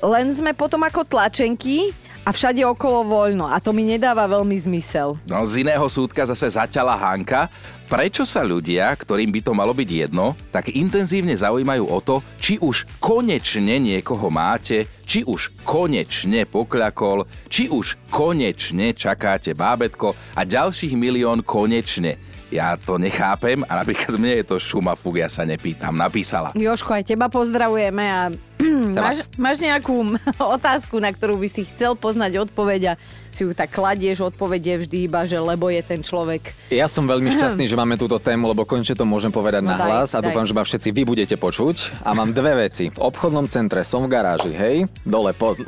Len 0.02 0.34
sme 0.34 0.56
potom 0.58 0.82
ako 0.82 1.06
tlačenky 1.06 1.94
a 2.26 2.30
všade 2.34 2.62
okolo 2.66 3.06
voľno. 3.06 3.46
A 3.50 3.58
to 3.58 3.74
mi 3.74 3.82
nedáva 3.86 4.26
veľmi 4.30 4.56
zmysel. 4.58 5.18
No 5.26 5.46
z 5.46 5.66
iného 5.66 5.86
súdka 5.90 6.26
zase 6.26 6.50
zaťala 6.54 6.94
Hanka. 6.98 7.50
Prečo 7.90 8.22
sa 8.22 8.46
ľudia, 8.46 8.94
ktorým 8.94 9.34
by 9.34 9.40
to 9.42 9.52
malo 9.58 9.74
byť 9.74 9.90
jedno, 9.90 10.38
tak 10.54 10.70
intenzívne 10.70 11.34
zaujímajú 11.34 11.90
o 11.90 12.00
to, 12.06 12.22
či 12.38 12.62
už 12.62 12.86
konečne 13.02 13.82
niekoho 13.82 14.30
máte, 14.30 14.86
či 15.10 15.26
už 15.26 15.66
konečne 15.66 16.46
pokľakol, 16.46 17.26
či 17.50 17.66
už 17.66 17.98
konečne 18.14 18.94
čakáte 18.94 19.58
bábetko 19.58 20.14
a 20.38 20.46
ďalších 20.46 20.94
milión 20.94 21.42
konečne. 21.42 22.22
Ja 22.54 22.78
to 22.78 23.02
nechápem 23.02 23.66
a 23.66 23.82
napríklad 23.82 24.22
mne 24.22 24.42
je 24.42 24.54
to 24.54 24.58
šuma 24.62 24.94
fuk, 24.94 25.18
ja 25.18 25.30
sa 25.30 25.46
nepýtam, 25.50 25.98
napísala. 25.98 26.54
Joško, 26.54 26.98
aj 26.98 27.10
teba 27.10 27.26
pozdravujeme 27.30 28.06
a 28.06 28.22
Máš, 28.90 29.26
máš 29.40 29.58
nejakú 29.64 30.20
otázku, 30.58 31.02
na 31.02 31.10
ktorú 31.10 31.42
by 31.42 31.50
si 31.50 31.66
chcel 31.66 31.98
poznať 31.98 32.50
odpoveď 32.50 32.82
a 32.92 32.98
si 33.34 33.42
ju 33.46 33.52
tak 33.54 33.72
kladieš, 33.72 34.26
odpovedie 34.30 34.82
vždy 34.82 35.08
iba, 35.10 35.26
že 35.26 35.38
lebo 35.38 35.70
je 35.70 35.82
ten 35.82 36.02
človek. 36.02 36.54
Ja 36.70 36.86
som 36.90 37.06
veľmi 37.06 37.32
šťastný, 37.38 37.66
že 37.66 37.76
máme 37.78 37.96
túto 37.96 38.18
tému, 38.20 38.50
lebo 38.52 38.66
konečne 38.68 38.94
to 38.94 39.06
môžem 39.08 39.32
povedať 39.32 39.64
No 39.64 39.74
na 39.74 39.78
daj, 39.78 39.88
hlas 39.90 40.10
a 40.14 40.20
daj. 40.20 40.32
dúfam, 40.32 40.46
že 40.46 40.54
ma 40.54 40.64
všetci 40.64 40.90
vy 40.92 41.02
budete 41.06 41.36
počuť. 41.40 42.06
A 42.06 42.14
mám 42.14 42.32
dve 42.32 42.68
veci. 42.68 42.90
V 42.94 43.00
obchodnom 43.00 43.48
centre 43.48 43.82
som 43.82 44.06
v 44.06 44.12
garáži, 44.12 44.54
hej, 44.54 44.86
dole 45.04 45.34
pod... 45.34 45.62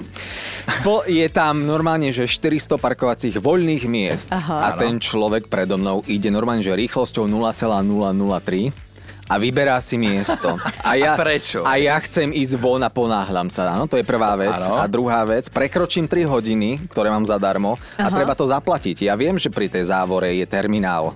Po, 0.86 1.02
je 1.06 1.28
tam 1.30 1.66
normálne, 1.66 2.14
že 2.14 2.30
400 2.30 2.78
parkovacích 2.78 3.36
voľných 3.42 3.84
miest. 3.90 4.28
Aha. 4.30 4.70
A 4.70 4.78
ten 4.78 5.02
človek 5.02 5.50
predo 5.50 5.78
mnou 5.78 6.06
ide 6.06 6.30
normálne, 6.30 6.62
že 6.62 6.74
rýchlosťou 6.74 7.26
0,003 7.26 8.91
a 9.32 9.40
vyberá 9.40 9.80
si 9.80 9.96
miesto. 9.96 10.60
A, 10.84 11.00
ja, 11.00 11.16
A 11.16 11.20
prečo? 11.20 11.64
A 11.64 11.80
ja 11.80 11.96
chcem 12.04 12.36
ísť 12.36 12.60
von 12.60 12.84
a 12.84 12.92
ponáhľam 12.92 13.48
sa. 13.48 13.72
Áno, 13.72 13.88
to 13.88 13.96
je 13.96 14.04
prvá 14.04 14.36
vec. 14.36 14.60
Áno. 14.60 14.76
A 14.76 14.84
druhá 14.92 15.24
vec, 15.24 15.48
prekročím 15.48 16.04
3 16.04 16.28
hodiny, 16.28 16.92
ktoré 16.92 17.08
mám 17.08 17.24
zadarmo 17.24 17.80
a 17.96 18.12
treba 18.12 18.36
to 18.36 18.44
zaplatiť. 18.44 19.08
Ja 19.08 19.16
viem, 19.16 19.40
že 19.40 19.48
pri 19.48 19.72
tej 19.72 19.88
závore 19.88 20.36
je 20.36 20.44
terminál. 20.44 21.16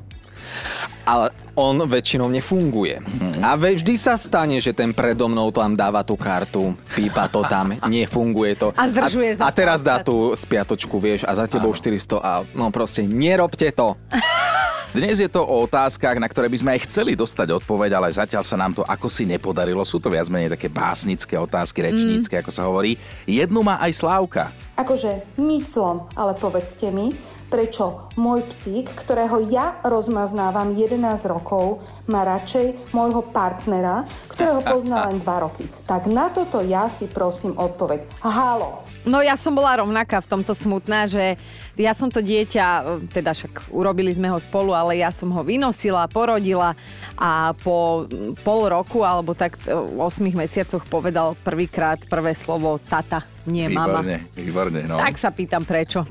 Ale 1.03 1.36
on 1.60 1.75
väčšinou 1.84 2.31
nefunguje. 2.31 3.03
A 3.43 3.60
ve- 3.60 3.75
vždy 3.75 4.00
sa 4.00 4.15
stane, 4.15 4.63
že 4.63 4.72
ten 4.72 4.95
predo 4.95 5.27
mnou 5.27 5.51
tam 5.51 5.75
dáva 5.75 6.03
tú 6.03 6.15
kartu, 6.15 6.72
pípa 6.95 7.27
to 7.27 7.43
tam, 7.45 7.75
nefunguje 7.91 8.55
to. 8.55 8.67
A 8.75 8.88
zdržuje 8.88 9.36
a, 9.39 9.48
a 9.48 9.50
teraz 9.51 9.84
dá 9.84 10.00
tú 10.00 10.31
spiatočku, 10.31 10.95
vieš, 10.98 11.27
a 11.27 11.36
za 11.36 11.45
tebou 11.51 11.75
400 11.75 12.19
a 12.24 12.31
no 12.55 12.72
proste 12.72 13.03
nerobte 13.03 13.69
to. 13.75 14.00
Dnes 14.96 15.20
je 15.20 15.28
to 15.28 15.44
o 15.44 15.68
otázkach, 15.68 16.16
na 16.24 16.32
ktoré 16.32 16.48
by 16.48 16.56
sme 16.56 16.72
aj 16.72 16.88
chceli 16.88 17.20
dostať 17.20 17.52
odpoveď, 17.60 18.00
ale 18.00 18.16
zatiaľ 18.16 18.48
sa 18.48 18.56
nám 18.56 18.80
to 18.80 18.88
ako 18.88 19.12
si 19.12 19.28
nepodarilo. 19.28 19.84
Sú 19.84 20.00
to 20.00 20.08
viac 20.08 20.32
menej 20.32 20.56
také 20.56 20.72
básnické 20.72 21.36
otázky, 21.36 21.84
rečnícke, 21.84 22.40
ako 22.40 22.48
sa 22.48 22.64
hovorí. 22.64 22.96
Jednu 23.28 23.60
má 23.60 23.75
aj 23.84 23.92
Slávka. 23.92 24.56
Akože 24.80 25.20
nič 25.36 25.75
zlom, 25.75 26.08
ale 26.16 26.32
povedzte 26.40 26.96
mi, 26.96 27.12
prečo 27.56 28.12
môj 28.20 28.52
psík, 28.52 28.92
ktorého 28.92 29.40
ja 29.48 29.80
rozmaznávam 29.88 30.76
11 30.76 31.00
rokov, 31.32 31.80
má 32.12 32.28
radšej 32.28 32.92
môjho 32.92 33.24
partnera, 33.32 34.04
ktorého 34.28 34.60
pozná 34.60 35.08
len 35.08 35.24
2 35.24 35.46
roky. 35.48 35.64
Tak 35.88 36.12
na 36.12 36.28
toto 36.28 36.60
ja 36.60 36.92
si 36.92 37.08
prosím 37.08 37.56
odpoveď. 37.56 38.04
Halo, 38.20 38.84
No 39.06 39.22
ja 39.22 39.38
som 39.38 39.54
bola 39.54 39.78
rovnaká 39.86 40.18
v 40.18 40.30
tomto 40.34 40.58
smutná, 40.58 41.06
že 41.06 41.38
ja 41.78 41.94
som 41.94 42.10
to 42.10 42.26
dieťa, 42.26 42.98
teda 43.14 43.38
však 43.38 43.70
urobili 43.70 44.10
sme 44.10 44.34
ho 44.34 44.42
spolu, 44.42 44.74
ale 44.74 44.98
ja 44.98 45.14
som 45.14 45.30
ho 45.30 45.46
vynosila, 45.46 46.10
porodila 46.10 46.74
a 47.14 47.54
po 47.54 48.10
pol 48.42 48.66
roku 48.66 49.06
alebo 49.06 49.38
tak 49.38 49.62
8 49.62 50.02
mesiacoch 50.34 50.82
povedal 50.90 51.38
prvýkrát 51.38 52.02
prvé 52.10 52.34
slovo 52.34 52.82
tata, 52.82 53.22
nie 53.46 53.70
mama. 53.70 54.02
Výborne, 54.02 54.18
výborne, 54.34 54.82
no. 54.90 54.98
Tak 54.98 55.22
sa 55.22 55.30
pýtam 55.30 55.62
prečo. 55.70 56.02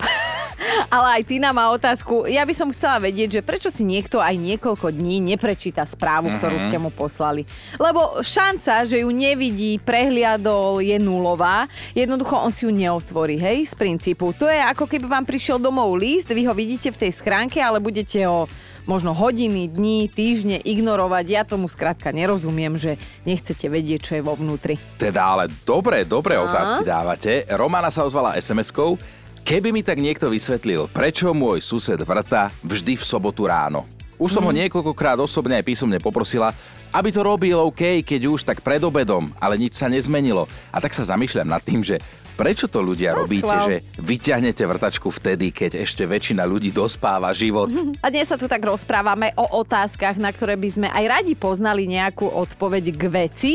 Ale 0.88 1.20
aj 1.20 1.22
Tina 1.26 1.50
má 1.50 1.70
otázku. 1.72 2.26
Ja 2.30 2.46
by 2.46 2.54
som 2.54 2.72
chcela 2.72 3.02
vedieť, 3.02 3.40
že 3.40 3.46
prečo 3.46 3.68
si 3.68 3.82
niekto 3.82 4.22
aj 4.22 4.36
niekoľko 4.36 4.94
dní 4.94 5.20
neprečíta 5.22 5.84
správu, 5.84 6.30
ktorú 6.38 6.56
ste 6.64 6.76
mu 6.78 6.90
poslali. 6.94 7.42
Lebo 7.76 8.22
šanca, 8.22 8.86
že 8.86 9.02
ju 9.02 9.10
nevidí, 9.10 9.78
prehliadol, 9.82 10.80
je 10.80 10.96
nulová. 11.00 11.66
Jednoducho 11.92 12.38
on 12.38 12.52
si 12.54 12.64
ju 12.66 12.72
neotvorí, 12.72 13.38
hej, 13.38 13.66
z 13.70 13.74
princípu. 13.74 14.34
To 14.38 14.46
je 14.46 14.60
ako 14.60 14.86
keby 14.86 15.06
vám 15.08 15.24
prišiel 15.26 15.58
domov 15.58 15.96
list, 15.98 16.30
vy 16.30 16.46
ho 16.46 16.54
vidíte 16.54 16.94
v 16.94 17.00
tej 17.06 17.12
schránke, 17.14 17.58
ale 17.58 17.82
budete 17.82 18.22
ho 18.26 18.46
možno 18.84 19.16
hodiny, 19.16 19.68
dní, 19.68 20.12
týždne 20.12 20.60
ignorovať. 20.60 21.24
Ja 21.28 21.42
tomu 21.42 21.66
skrátka 21.72 22.12
nerozumiem, 22.12 22.76
že 22.76 23.00
nechcete 23.24 23.68
vedieť, 23.68 24.00
čo 24.00 24.12
je 24.20 24.22
vo 24.22 24.36
vnútri. 24.36 24.76
Teda 25.00 25.36
ale 25.36 25.48
dobré, 25.64 26.04
dobré 26.04 26.36
otázky 26.36 26.84
dávate. 26.84 27.48
Romana 27.56 27.88
sa 27.88 28.04
ozvala 28.04 28.36
SMS-kou. 28.36 28.96
Keby 29.44 29.76
mi 29.76 29.84
tak 29.84 30.00
niekto 30.00 30.32
vysvetlil, 30.32 30.88
prečo 30.88 31.36
môj 31.36 31.60
sused 31.60 32.00
vrta 32.00 32.48
vždy 32.64 32.96
v 32.96 33.04
sobotu 33.04 33.44
ráno. 33.44 33.84
Už 34.16 34.32
som 34.32 34.40
ho 34.40 34.48
niekoľkokrát 34.48 35.20
osobne 35.20 35.60
aj 35.60 35.68
písomne 35.68 36.00
poprosila, 36.00 36.56
aby 36.88 37.12
to 37.12 37.20
robil 37.20 37.60
OK, 37.60 38.00
keď 38.00 38.20
už 38.24 38.40
tak 38.40 38.64
pred 38.64 38.80
obedom, 38.80 39.28
ale 39.36 39.60
nič 39.60 39.76
sa 39.76 39.92
nezmenilo. 39.92 40.48
A 40.72 40.80
tak 40.80 40.96
sa 40.96 41.04
zamýšľam 41.04 41.44
nad 41.44 41.60
tým, 41.60 41.84
že 41.84 42.00
prečo 42.40 42.72
to 42.72 42.80
ľudia 42.80 43.12
No, 43.12 43.28
robíte, 43.28 43.44
schvál. 43.44 43.68
že 43.68 43.76
vyťahnete 44.00 44.64
vrtačku 44.64 45.12
vtedy, 45.12 45.52
keď 45.52 45.84
ešte 45.84 46.08
väčšina 46.08 46.40
ľudí 46.48 46.72
dospáva 46.72 47.28
život. 47.36 47.68
A 48.00 48.08
dnes 48.08 48.24
sa 48.24 48.40
tu 48.40 48.48
tak 48.48 48.64
rozprávame 48.64 49.36
o 49.36 49.44
otázkach, 49.60 50.16
na 50.16 50.32
ktoré 50.32 50.56
by 50.56 50.68
sme 50.72 50.88
aj 50.88 51.04
radi 51.20 51.36
poznali 51.36 51.84
nejakú 51.84 52.32
odpoveď 52.32 52.96
k 52.96 53.04
veci, 53.12 53.52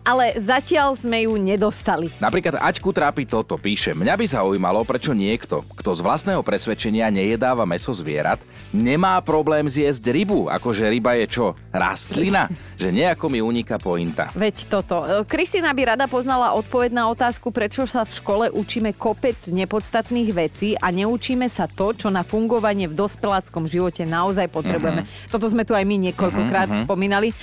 ale 0.00 0.36
zatiaľ 0.40 0.96
sme 0.96 1.28
ju 1.28 1.36
nedostali. 1.36 2.08
Napríklad 2.18 2.56
Aťku 2.56 2.90
trápi 2.90 3.28
toto, 3.28 3.60
píše, 3.60 3.92
mňa 3.92 4.14
by 4.16 4.26
zaujímalo, 4.26 4.80
prečo 4.88 5.12
niekto, 5.12 5.60
kto 5.76 5.92
z 5.92 6.00
vlastného 6.00 6.40
presvedčenia 6.40 7.12
nejedáva 7.12 7.68
meso 7.68 7.92
zvierat, 7.92 8.40
nemá 8.72 9.20
problém 9.20 9.68
zjesť 9.68 10.08
rybu, 10.08 10.48
akože 10.48 10.88
ryba 10.88 11.20
je 11.20 11.26
čo, 11.28 11.46
rastlina? 11.68 12.48
Že 12.80 12.96
nejako 12.96 13.26
mi 13.28 13.44
uniká 13.44 13.76
pointa. 13.76 14.32
Veď 14.32 14.66
toto. 14.72 15.04
Kristina 15.28 15.70
by 15.76 15.94
rada 15.94 16.06
poznala 16.08 16.56
odpoveď 16.56 16.90
na 16.96 17.04
otázku, 17.12 17.52
prečo 17.52 17.84
sa 17.84 18.08
v 18.08 18.16
škole 18.16 18.44
učíme 18.50 18.96
kopec 18.96 19.36
nepodstatných 19.46 20.30
vecí 20.32 20.74
a 20.80 20.88
neučíme 20.88 21.46
sa 21.46 21.68
to, 21.68 21.92
čo 21.92 22.08
na 22.08 22.24
fungovanie 22.24 22.88
v 22.88 22.96
dospeláckom 22.96 23.68
živote 23.68 24.08
naozaj 24.08 24.48
potrebujeme. 24.48 25.04
Toto 25.28 25.46
sme 25.46 25.68
tu 25.68 25.76
aj 25.76 25.84
my 25.84 26.10
niekoľkokrát 26.10 26.88
spomínali. 26.88 27.36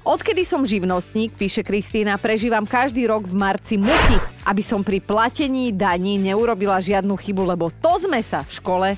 Odkedy 0.00 0.48
som 0.48 0.64
živnostník, 0.64 1.36
píše 1.36 1.60
Kristína, 1.60 2.16
prežívam 2.16 2.64
každý 2.64 3.04
rok 3.04 3.28
v 3.28 3.36
marci 3.36 3.76
muky, 3.76 4.16
aby 4.48 4.64
som 4.64 4.80
pri 4.80 4.96
platení 4.96 5.76
daní 5.76 6.16
neurobila 6.16 6.80
žiadnu 6.80 7.12
chybu, 7.20 7.44
lebo 7.44 7.68
to 7.68 8.00
sme 8.00 8.24
sa 8.24 8.40
v 8.40 8.50
škole 8.56 8.88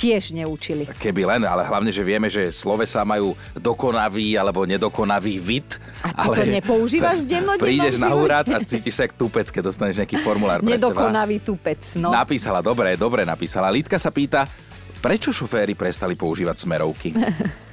tiež 0.00 0.32
neučili. 0.32 0.88
Keby 0.96 1.28
len, 1.28 1.42
ale 1.44 1.60
hlavne, 1.60 1.92
že 1.92 2.00
vieme, 2.00 2.32
že 2.32 2.48
slovesa 2.48 3.04
majú 3.04 3.36
dokonavý 3.52 4.36
alebo 4.36 4.64
nedokonavý 4.64 5.36
vid. 5.40 5.76
A 6.00 6.24
ty 6.24 6.28
to 6.40 6.44
nepoužívaš 6.48 7.16
v 7.24 7.26
dennodennom 7.36 7.64
Prídeš 7.64 7.96
na 8.00 8.08
živote? 8.12 8.24
úrad 8.24 8.46
a 8.48 8.58
cítiš 8.64 8.94
sa 8.96 9.02
jak 9.08 9.16
tupec, 9.16 9.48
keď 9.52 9.62
dostaneš 9.72 10.00
nejaký 10.04 10.24
formulár. 10.24 10.64
Nedokonavý 10.64 11.44
tupec, 11.44 11.80
no. 12.00 12.12
Napísala, 12.12 12.64
dobre, 12.64 12.96
dobre 12.96 13.28
napísala. 13.28 13.68
Lítka 13.68 14.00
sa 14.00 14.08
pýta, 14.08 14.48
prečo 15.04 15.36
šoféry 15.36 15.76
prestali 15.76 16.16
používať 16.16 16.56
smerovky? 16.64 17.12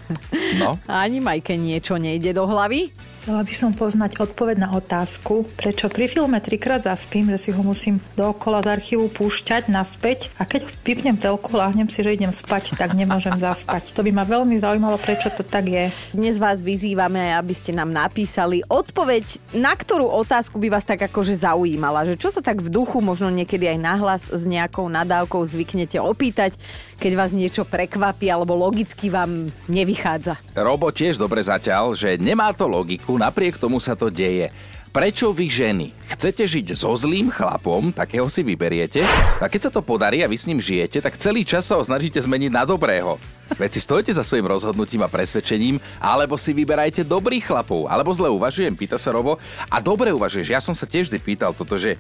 No, 0.60 0.80
Ani 0.88 1.20
Majke 1.20 1.58
niečo 1.58 1.98
nejde 1.98 2.34
do 2.34 2.48
hlavy. 2.48 2.90
Chcela 3.24 3.40
by 3.40 3.56
som 3.56 3.72
poznať 3.72 4.20
odpoveď 4.20 4.68
na 4.68 4.70
otázku, 4.76 5.48
prečo 5.56 5.88
pri 5.88 6.12
filme 6.12 6.44
trikrát 6.44 6.84
zaspím, 6.84 7.32
že 7.32 7.40
si 7.40 7.50
ho 7.56 7.64
musím 7.64 8.04
dookola 8.20 8.60
z 8.60 8.76
archívu 8.76 9.08
púšťať 9.08 9.72
naspäť 9.72 10.28
a 10.36 10.44
keď 10.44 10.68
vypnem 10.84 11.16
telku, 11.16 11.56
láhnem 11.56 11.88
si, 11.88 12.04
že 12.04 12.20
idem 12.20 12.36
spať, 12.36 12.76
tak 12.76 12.92
nemôžem 12.92 13.32
zaspať. 13.40 13.96
To 13.96 14.04
by 14.04 14.12
ma 14.12 14.28
veľmi 14.28 14.60
zaujímalo, 14.60 15.00
prečo 15.00 15.32
to 15.32 15.40
tak 15.40 15.72
je. 15.72 15.88
Dnes 16.12 16.36
vás 16.36 16.60
vyzývame, 16.60 17.32
aby 17.32 17.56
ste 17.56 17.72
nám 17.72 17.96
napísali 17.96 18.60
odpoveď, 18.68 19.56
na 19.56 19.72
ktorú 19.72 20.04
otázku 20.04 20.60
by 20.60 20.76
vás 20.76 20.84
tak 20.84 21.08
akože 21.08 21.48
zaujímala. 21.48 22.04
Že 22.04 22.20
čo 22.20 22.28
sa 22.28 22.44
tak 22.44 22.60
v 22.60 22.68
duchu, 22.68 23.00
možno 23.00 23.32
niekedy 23.32 23.72
aj 23.72 23.80
nahlas 23.80 24.28
s 24.28 24.44
nejakou 24.44 24.92
nadávkou 24.92 25.40
zvyknete 25.48 25.96
opýtať, 25.96 26.60
keď 27.00 27.12
vás 27.16 27.32
niečo 27.32 27.64
prekvapí 27.64 28.28
alebo 28.28 28.52
logicky 28.52 29.08
vám 29.08 29.48
nevychádza. 29.72 30.36
Robo 30.60 30.92
tiež 30.92 31.16
dobre 31.16 31.40
zatiaľ, 31.40 31.96
že 31.96 32.20
nemá 32.20 32.52
to 32.52 32.68
logiku, 32.68 33.13
napriek 33.18 33.58
tomu 33.58 33.78
sa 33.78 33.98
to 33.98 34.10
deje. 34.12 34.50
Prečo 34.94 35.34
vy 35.34 35.50
ženy 35.50 35.88
chcete 36.14 36.46
žiť 36.46 36.78
so 36.78 36.94
zlým 36.94 37.34
chlapom, 37.34 37.90
takého 37.90 38.30
si 38.30 38.46
vyberiete, 38.46 39.02
a 39.42 39.50
keď 39.50 39.62
sa 39.66 39.72
to 39.74 39.82
podarí 39.82 40.22
a 40.22 40.30
vy 40.30 40.38
s 40.38 40.46
ním 40.46 40.62
žijete, 40.62 41.02
tak 41.02 41.18
celý 41.18 41.42
čas 41.42 41.66
sa 41.66 41.82
ho 41.82 41.84
snažíte 41.84 42.22
zmeniť 42.22 42.54
na 42.54 42.62
dobrého. 42.62 43.18
Veď 43.58 43.74
si 43.74 43.82
stojte 43.82 44.14
za 44.14 44.22
svojim 44.22 44.46
rozhodnutím 44.46 45.02
a 45.02 45.10
presvedčením, 45.10 45.82
alebo 45.98 46.38
si 46.38 46.54
vyberajte 46.54 47.02
dobrých 47.10 47.50
chlapov, 47.50 47.90
alebo 47.90 48.14
zle 48.14 48.30
uvažujem, 48.30 48.78
pýta 48.78 49.02
sa 49.02 49.10
Robo. 49.10 49.42
A 49.66 49.82
dobre 49.82 50.14
uvažuješ, 50.14 50.54
ja 50.54 50.62
som 50.62 50.78
sa 50.78 50.86
tiež 50.86 51.10
vždy 51.10 51.20
pýtal 51.26 51.58
toto, 51.58 51.74
že 51.74 51.98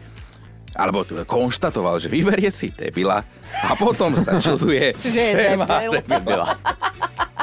alebo 0.73 1.05
konštatoval, 1.05 2.01
že 2.01 2.09
vyberie 2.09 2.49
si 2.49 2.73
debila 2.73 3.21
a 3.61 3.77
potom 3.77 4.17
sa 4.17 4.41
čuduje, 4.41 4.93
Že 5.01 5.21
je 5.21 5.53
má 5.57 5.65
debil. 5.65 6.01
debila. 6.01 6.57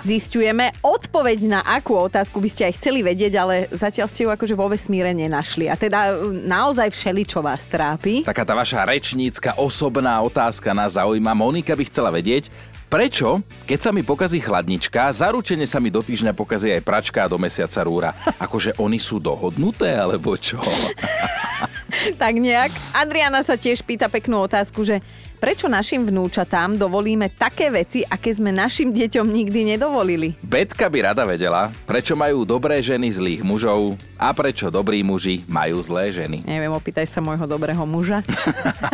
Zistujeme 0.04 0.72
odpoveď 0.80 1.38
na 1.46 1.60
akú 1.64 1.96
otázku 1.96 2.40
by 2.40 2.48
ste 2.48 2.62
aj 2.68 2.74
chceli 2.80 3.04
vedieť, 3.04 3.32
ale 3.36 3.68
zatiaľ 3.72 4.08
ste 4.08 4.24
ju 4.24 4.30
akože 4.32 4.54
vo 4.56 4.66
vesmíre 4.72 5.12
nenašli. 5.12 5.68
A 5.68 5.76
teda 5.76 6.20
naozaj 6.46 6.92
všeličo 6.92 7.44
vás 7.44 7.68
trápi. 7.68 8.24
Taká 8.24 8.44
tá 8.44 8.56
vaša 8.56 8.84
rečnícka 8.88 9.56
osobná 9.60 10.20
otázka 10.24 10.72
nás 10.72 10.96
zaujíma. 10.96 11.36
Monika 11.36 11.76
by 11.76 11.84
chcela 11.86 12.08
vedieť, 12.08 12.48
prečo, 12.90 13.44
keď 13.68 13.78
sa 13.78 13.90
mi 13.94 14.02
pokazí 14.02 14.42
chladnička, 14.42 15.12
zaručene 15.14 15.64
sa 15.64 15.78
mi 15.78 15.92
do 15.92 16.02
týždňa 16.02 16.32
pokazí 16.34 16.72
aj 16.74 16.82
pračka 16.82 17.24
a 17.24 17.30
do 17.30 17.38
mesiaca 17.38 17.80
rúra. 17.86 18.10
Akože 18.40 18.76
oni 18.80 18.98
sú 18.98 19.22
dohodnuté, 19.22 19.94
alebo 19.94 20.34
čo? 20.34 20.58
tak 22.22 22.34
nejak. 22.38 22.72
Adriana 22.94 23.42
sa 23.44 23.58
tiež 23.58 23.82
pýta 23.84 24.06
peknú 24.08 24.42
otázku, 24.46 24.82
že 24.86 25.02
Prečo 25.40 25.72
našim 25.72 26.04
vnúčatám 26.04 26.76
dovolíme 26.76 27.32
také 27.32 27.72
veci, 27.72 28.04
aké 28.04 28.28
sme 28.28 28.52
našim 28.52 28.92
deťom 28.92 29.24
nikdy 29.24 29.72
nedovolili? 29.72 30.36
Betka 30.44 30.84
by 30.92 30.98
rada 31.00 31.24
vedela, 31.24 31.72
prečo 31.88 32.12
majú 32.12 32.44
dobré 32.44 32.76
ženy 32.84 33.08
zlých 33.08 33.40
mužov 33.40 33.96
a 34.20 34.36
prečo 34.36 34.68
dobrí 34.68 35.00
muži 35.00 35.40
majú 35.48 35.80
zlé 35.80 36.12
ženy. 36.12 36.44
Neviem, 36.44 36.68
opýtaj 36.76 37.08
sa 37.08 37.24
môjho 37.24 37.48
dobrého 37.48 37.80
muža. 37.88 38.20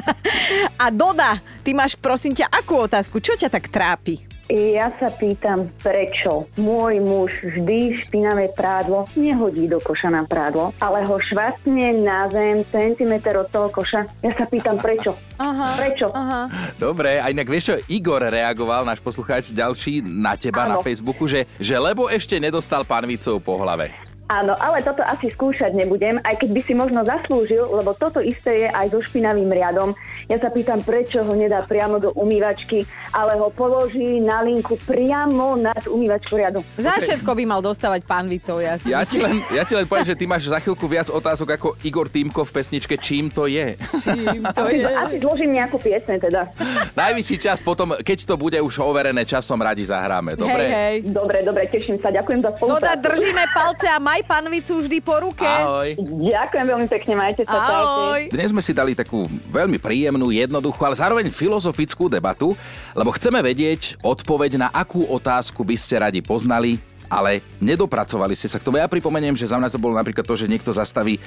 a 0.87 0.87
Doda, 0.95 1.43
ty 1.67 1.75
máš 1.75 1.99
prosím 1.99 2.39
ťa 2.39 2.47
akú 2.47 2.79
otázku? 2.79 3.19
Čo 3.19 3.35
ťa 3.35 3.51
tak 3.51 3.67
trápi? 3.67 4.36
Ja 4.47 4.95
sa 5.03 5.11
pýtam, 5.11 5.67
prečo 5.83 6.47
môj 6.55 7.03
muž 7.03 7.35
vždy 7.43 8.07
špinavé 8.07 8.55
prádlo 8.55 9.11
nehodí 9.19 9.67
do 9.67 9.83
koša 9.83 10.15
na 10.15 10.23
prádlo, 10.23 10.71
ale 10.79 11.03
ho 11.03 11.19
švastne 11.19 12.07
na 12.07 12.31
zem 12.31 12.63
centimetr 12.71 13.35
od 13.43 13.51
toho 13.51 13.67
koša. 13.75 14.07
Ja 14.23 14.31
sa 14.39 14.47
pýtam, 14.47 14.79
prečo? 14.79 15.19
Aha, 15.43 15.75
Prečo? 15.75 16.15
Aha. 16.15 16.47
Dobre, 16.79 17.19
a 17.19 17.27
inak 17.29 17.51
vieš 17.51 17.75
čo, 17.75 17.77
Igor 17.91 18.23
reagoval, 18.23 18.87
náš 18.87 19.03
poslucháč 19.03 19.51
ďalší, 19.51 20.07
na 20.07 20.39
teba 20.39 20.65
na 20.65 20.79
Áno. 20.79 20.87
Facebooku, 20.87 21.27
že, 21.27 21.45
že 21.59 21.75
lebo 21.75 22.07
ešte 22.07 22.39
nedostal 22.39 22.87
panvicou 22.87 23.43
po 23.43 23.59
hlave. 23.59 23.93
Áno, 24.27 24.59
ale 24.59 24.83
toto 24.83 25.07
asi 25.07 25.31
skúšať 25.31 25.71
nebudem, 25.71 26.19
aj 26.27 26.43
keď 26.43 26.51
by 26.51 26.61
si 26.67 26.75
možno 26.75 27.07
zaslúžil, 27.07 27.63
lebo 27.63 27.95
toto 27.95 28.19
isté 28.19 28.67
je 28.67 28.69
aj 28.75 28.91
so 28.91 28.99
špinavým 28.99 29.47
riadom. 29.47 29.95
Ja 30.27 30.43
sa 30.43 30.51
pýtam, 30.51 30.83
prečo 30.83 31.23
ho 31.23 31.33
nedá 31.33 31.63
priamo 31.63 32.03
do 32.03 32.11
umývačky, 32.13 32.83
ale 33.11 33.39
ho 33.39 33.47
položí 33.47 34.19
na 34.19 34.43
linku 34.43 34.75
priamo 34.75 35.55
nad 35.55 35.79
umývačku 35.87 36.35
riadu. 36.35 36.67
Za 36.75 36.99
všetko 36.99 37.31
by 37.31 37.45
mal 37.47 37.63
dostávať 37.63 38.03
pánvicou, 38.03 38.59
ja 38.59 38.75
si 38.75 38.91
Ja 38.91 39.07
ti, 39.07 39.23
len, 39.23 39.39
ja 39.55 39.63
ti 39.63 39.73
len 39.73 39.87
poviem, 39.87 40.03
že 40.05 40.19
ty 40.19 40.27
máš 40.27 40.51
za 40.51 40.59
chvíľku 40.59 40.83
viac 40.85 41.07
otázok 41.09 41.55
ako 41.55 41.69
Igor 41.83 42.11
Týmko 42.11 42.43
v 42.43 42.51
pesničke 42.53 42.99
Čím 42.99 43.31
to 43.31 43.47
je. 43.47 43.79
Čím 44.03 44.43
to 44.51 44.67
Asi, 44.67 44.79
je. 44.79 44.87
asi 44.89 45.17
zložím 45.21 45.51
nejakú 45.55 45.77
piesne 45.79 46.19
teda. 46.19 46.51
Najvyšší 46.95 47.37
čas 47.39 47.59
potom, 47.61 47.95
keď 47.95 48.19
to 48.25 48.35
bude 48.35 48.59
už 48.59 48.83
overené 48.83 49.23
časom, 49.23 49.61
radi 49.61 49.85
zahráme. 49.85 50.35
Dobre? 50.35 50.59
Hej, 50.59 50.71
hej. 50.73 50.97
Dobre, 51.07 51.47
dobre, 51.47 51.71
teším 51.71 52.01
sa, 52.01 52.11
ďakujem 52.11 52.41
za 52.41 52.51
Doda, 52.51 52.59
spoluprácu. 52.59 53.03
držíme 53.05 53.45
palce 53.53 53.87
a 53.87 53.99
maj 54.01 54.25
panvicu 54.25 54.81
vždy 54.81 54.99
po 54.99 55.23
ruke. 55.23 55.47
Ahoj. 55.47 55.95
Ďakujem 56.03 56.67
veľmi 56.67 56.89
pekne, 56.91 57.13
majte 57.15 57.43
sa. 57.47 57.55
Ahoj. 57.55 58.27
Dnes 58.27 58.51
sme 58.51 58.59
si 58.59 58.73
dali 58.73 58.97
takú 58.97 59.29
veľmi 59.49 59.77
príjemnú, 59.77 60.16
jednoduchú, 60.33 60.81
ale 60.89 60.97
zároveň 60.97 61.29
filozofickú 61.29 62.09
debatu, 62.09 62.57
lebo 62.97 63.13
chceme 63.13 63.45
vedieť 63.45 64.01
odpoveď 64.01 64.57
na 64.57 64.69
akú 64.73 65.05
otázku 65.05 65.61
by 65.61 65.77
ste 65.77 66.01
radi 66.01 66.25
poznali, 66.25 66.81
ale 67.13 67.45
nedopracovali 67.61 68.33
ste 68.33 68.49
sa 68.49 68.57
k 68.57 68.65
tomu. 68.65 68.81
Ja 68.81 68.89
pripomeniem, 68.89 69.37
že 69.37 69.53
za 69.53 69.61
mňa 69.61 69.69
to 69.69 69.83
bolo 69.83 69.93
napríklad 69.93 70.25
to, 70.25 70.35
že 70.35 70.49
niekto 70.49 70.73
zastaví 70.73 71.21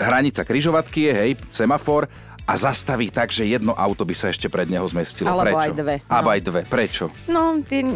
hranica 0.00 0.46
kryžovatky 0.46 1.10
je, 1.10 1.12
hej, 1.12 1.30
semafor 1.52 2.08
a 2.46 2.52
zastaví 2.58 3.10
tak, 3.10 3.30
že 3.30 3.46
jedno 3.46 3.76
auto 3.76 4.02
by 4.02 4.14
sa 4.16 4.28
ešte 4.32 4.50
pred 4.50 4.66
neho 4.66 4.82
zmestilo. 4.88 5.30
Alebo 5.30 5.54
Prečo? 5.54 5.64
aj 5.64 5.72
dve, 5.76 5.94
no. 6.02 6.10
Alebo 6.10 6.28
aj 6.34 6.40
dve. 6.42 6.60
Prečo? 6.66 7.04
No, 7.30 7.42
ty, 7.62 7.86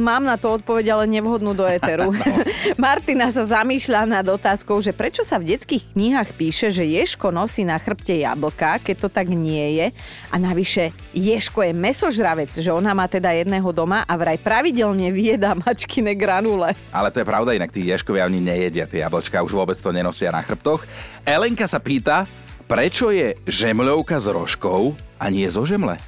mám 0.00 0.26
na 0.26 0.34
to 0.34 0.58
odpoveď, 0.58 0.86
ale 0.98 1.04
nevhodnú 1.06 1.54
do 1.54 1.62
éteru. 1.64 2.10
Martina 2.80 3.30
sa 3.30 3.46
zamýšľa 3.46 4.08
nad 4.10 4.26
otázkou, 4.26 4.82
že 4.82 4.90
prečo 4.90 5.22
sa 5.22 5.38
v 5.38 5.54
detských 5.54 5.94
knihách 5.94 6.30
píše, 6.34 6.68
že 6.74 6.82
Ješko 6.82 7.30
nosí 7.30 7.62
na 7.62 7.78
chrbte 7.78 8.18
jablka, 8.18 8.82
keď 8.82 8.96
to 9.06 9.08
tak 9.08 9.30
nie 9.30 9.78
je. 9.78 9.86
A 10.30 10.36
navyše, 10.42 10.90
Ješko 11.14 11.66
je 11.66 11.72
mesožravec, 11.74 12.50
že 12.50 12.70
ona 12.74 12.90
má 12.90 13.06
teda 13.06 13.30
jedného 13.30 13.70
doma 13.70 14.02
a 14.06 14.12
vraj 14.18 14.38
pravidelne 14.42 15.10
vyjedá 15.14 15.54
mačkine 15.54 16.18
granule. 16.18 16.74
Ale 16.90 17.14
to 17.14 17.22
je 17.22 17.26
pravda, 17.26 17.54
inak 17.54 17.70
tí 17.70 17.86
ješkovia 17.86 18.26
oni 18.26 18.42
nejedia 18.42 18.90
tie 18.90 19.06
jablčka, 19.06 19.42
už 19.42 19.54
vôbec 19.54 19.78
to 19.78 19.94
nenosia 19.94 20.34
na 20.34 20.42
chrbtoch. 20.42 20.82
Elenka 21.22 21.66
sa 21.70 21.78
pýta, 21.78 22.26
prečo 22.70 23.10
je 23.10 23.34
žemľovka 23.50 24.22
s 24.22 24.30
rožkou 24.30 24.94
a 25.18 25.24
nie 25.26 25.50
zo 25.50 25.66
žemle? 25.66 25.98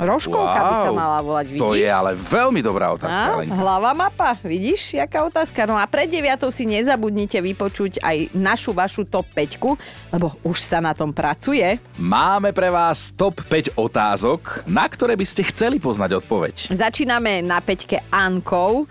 Rožkovka 0.00 0.60
by 0.64 0.74
sa 0.86 0.90
mala 0.96 1.20
volať, 1.20 1.46
vidíš? 1.52 1.60
To 1.60 1.76
je 1.76 1.84
ale 1.84 2.16
veľmi 2.16 2.64
dobrá 2.64 2.96
otázka, 2.96 3.36
Elenka. 3.36 3.52
hlava 3.52 3.92
mapa, 3.92 4.32
vidíš, 4.40 4.96
jaká 4.96 5.28
otázka. 5.28 5.68
No 5.68 5.76
a 5.76 5.84
pred 5.84 6.08
deviatou 6.08 6.48
si 6.48 6.64
nezabudnite 6.64 7.36
vypočuť 7.36 8.00
aj 8.00 8.32
našu 8.32 8.72
vašu 8.72 9.04
top 9.04 9.28
5, 9.36 9.60
lebo 10.16 10.32
už 10.40 10.56
sa 10.56 10.80
na 10.80 10.96
tom 10.96 11.12
pracuje. 11.12 11.76
Máme 12.00 12.56
pre 12.56 12.72
vás 12.72 13.12
top 13.12 13.44
5 13.44 13.76
otázok, 13.76 14.64
na 14.64 14.88
ktoré 14.88 15.20
by 15.20 15.26
ste 15.28 15.44
chceli 15.52 15.76
poznať 15.76 16.24
odpoveď. 16.24 16.72
Začíname 16.72 17.44
na 17.44 17.60
peťke 17.60 18.00
Ankou. 18.08 18.88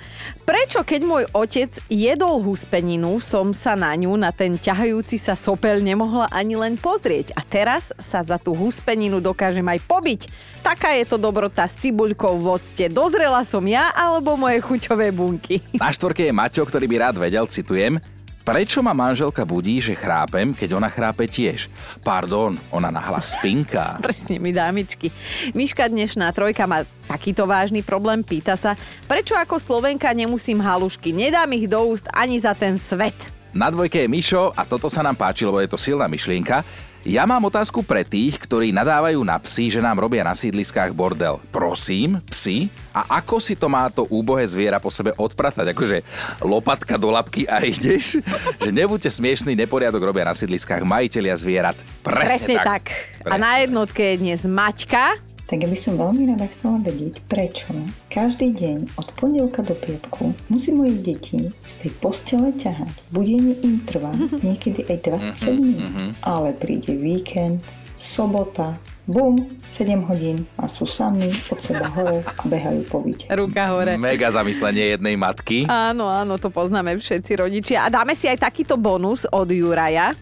Prečo, 0.50 0.82
keď 0.82 1.02
môj 1.06 1.24
otec 1.30 1.70
jedol 1.94 2.42
huspeninu, 2.42 3.22
som 3.22 3.54
sa 3.54 3.78
na 3.78 3.94
ňu, 3.94 4.18
na 4.18 4.34
ten 4.34 4.58
ťahajúci 4.58 5.22
sa 5.22 5.38
sopel 5.38 5.78
nemohla 5.78 6.26
ani 6.34 6.58
len 6.58 6.74
pozrieť. 6.74 7.38
A 7.38 7.46
teraz 7.46 7.94
sa 8.02 8.26
za 8.26 8.42
tú 8.42 8.58
huspeninu 8.58 9.22
dokážem 9.22 9.62
aj 9.70 9.78
pobiť. 9.86 10.26
Taká 10.66 10.98
je 10.98 11.06
to 11.06 11.22
dobrota 11.22 11.70
s 11.70 11.78
cibuľkou 11.86 12.42
v 12.42 12.58
octe. 12.58 12.90
Dozrela 12.90 13.46
som 13.46 13.62
ja 13.70 13.94
alebo 13.94 14.42
moje 14.42 14.58
chuťové 14.66 15.14
bunky. 15.14 15.62
Na 15.78 15.94
štvorke 15.94 16.26
je 16.26 16.34
Maťo, 16.34 16.66
ktorý 16.66 16.90
by 16.90 16.96
rád 16.98 17.22
vedel, 17.22 17.46
citujem, 17.46 18.02
Prečo 18.50 18.82
ma 18.82 18.98
manželka 18.98 19.46
budí, 19.46 19.78
že 19.78 19.94
chrápem, 19.94 20.58
keď 20.58 20.82
ona 20.82 20.90
chrápe 20.90 21.30
tiež? 21.30 21.70
Pardon, 22.02 22.58
ona 22.74 22.90
nahlas 22.90 23.38
spinká. 23.38 23.94
Presne 24.02 24.42
mi 24.42 24.50
dámičky. 24.50 25.14
Miška 25.54 25.86
dnešná 25.86 26.34
trojka 26.34 26.66
má 26.66 26.82
takýto 27.06 27.46
vážny 27.46 27.86
problém, 27.86 28.26
pýta 28.26 28.58
sa, 28.58 28.74
prečo 29.06 29.38
ako 29.38 29.62
Slovenka 29.62 30.10
nemusím 30.18 30.66
halušky, 30.66 31.14
nedám 31.14 31.46
ich 31.54 31.70
do 31.70 31.94
úst 31.94 32.10
ani 32.10 32.42
za 32.42 32.58
ten 32.58 32.82
svet. 32.82 33.14
Na 33.54 33.70
dvojke 33.70 34.02
je 34.02 34.10
Mišo 34.10 34.50
a 34.58 34.66
toto 34.66 34.90
sa 34.90 35.06
nám 35.06 35.14
páči, 35.14 35.46
lebo 35.46 35.62
je 35.62 35.70
to 35.70 35.78
silná 35.78 36.10
myšlienka. 36.10 36.66
Ja 37.10 37.26
mám 37.26 37.42
otázku 37.42 37.82
pre 37.82 38.06
tých, 38.06 38.38
ktorí 38.38 38.70
nadávajú 38.70 39.26
na 39.26 39.34
psy, 39.42 39.74
že 39.74 39.82
nám 39.82 39.98
robia 39.98 40.22
na 40.22 40.38
sídliskách 40.38 40.94
bordel. 40.94 41.42
Prosím, 41.50 42.22
psy, 42.30 42.70
a 42.94 43.18
ako 43.18 43.42
si 43.42 43.58
to 43.58 43.66
má 43.66 43.90
to 43.90 44.06
úbohé 44.14 44.46
zviera 44.46 44.78
po 44.78 44.94
sebe 44.94 45.18
odpratať? 45.18 45.74
Akože 45.74 46.06
lopatka 46.46 47.02
do 47.02 47.10
labky 47.10 47.50
a 47.50 47.66
ideš? 47.66 48.22
že 48.62 48.70
nebuďte 48.70 49.10
smiešný, 49.10 49.58
neporiadok 49.58 50.06
robia 50.06 50.30
na 50.30 50.38
sídliskách 50.38 50.86
majiteľia 50.86 51.34
zvierat. 51.34 51.82
Presne, 52.06 52.46
Presne 52.46 52.56
tak. 52.62 52.94
A 53.26 53.42
na 53.42 53.58
jednotke 53.58 54.14
je 54.14 54.16
dnes 54.22 54.46
Maťka. 54.46 55.18
Tak 55.50 55.66
ja 55.66 55.70
by 55.74 55.80
som 55.82 55.98
veľmi 55.98 56.30
rada 56.30 56.46
chcela 56.46 56.78
vedieť, 56.78 57.26
prečo 57.26 57.74
každý 58.14 58.54
deň 58.54 59.02
od 59.02 59.08
pondelka 59.18 59.66
do 59.66 59.74
piatku 59.74 60.38
musí 60.46 60.70
moje 60.70 60.94
deti 61.02 61.50
z 61.66 61.74
tej 61.82 61.92
postele 61.98 62.54
ťahať. 62.54 62.94
Budenie 63.10 63.58
im 63.66 63.82
trvá 63.82 64.14
niekedy 64.46 64.86
aj 64.86 65.10
20 65.42 65.58
minút, 65.58 65.90
ale 66.22 66.54
príde 66.54 66.94
víkend, 66.94 67.66
sobota, 67.98 68.78
bum, 69.10 69.42
7 69.74 70.06
hodín 70.06 70.46
a 70.62 70.70
sú 70.70 70.86
sami 70.86 71.34
od 71.50 71.58
seba 71.58 71.90
hore 71.98 72.22
a 72.22 72.42
behajú 72.46 72.86
po 72.86 73.02
byte. 73.02 73.26
Ruka 73.34 73.74
hore. 73.74 73.98
Mega 73.98 74.30
zamyslenie 74.30 75.02
jednej 75.02 75.18
matky. 75.18 75.66
Áno, 75.66 76.14
áno, 76.14 76.38
to 76.38 76.54
poznáme 76.54 76.94
všetci 77.02 77.42
rodičia. 77.42 77.90
A 77.90 77.92
dáme 77.92 78.14
si 78.14 78.30
aj 78.30 78.46
takýto 78.46 78.78
bonus 78.78 79.26
od 79.26 79.50
Juraja. 79.50 80.14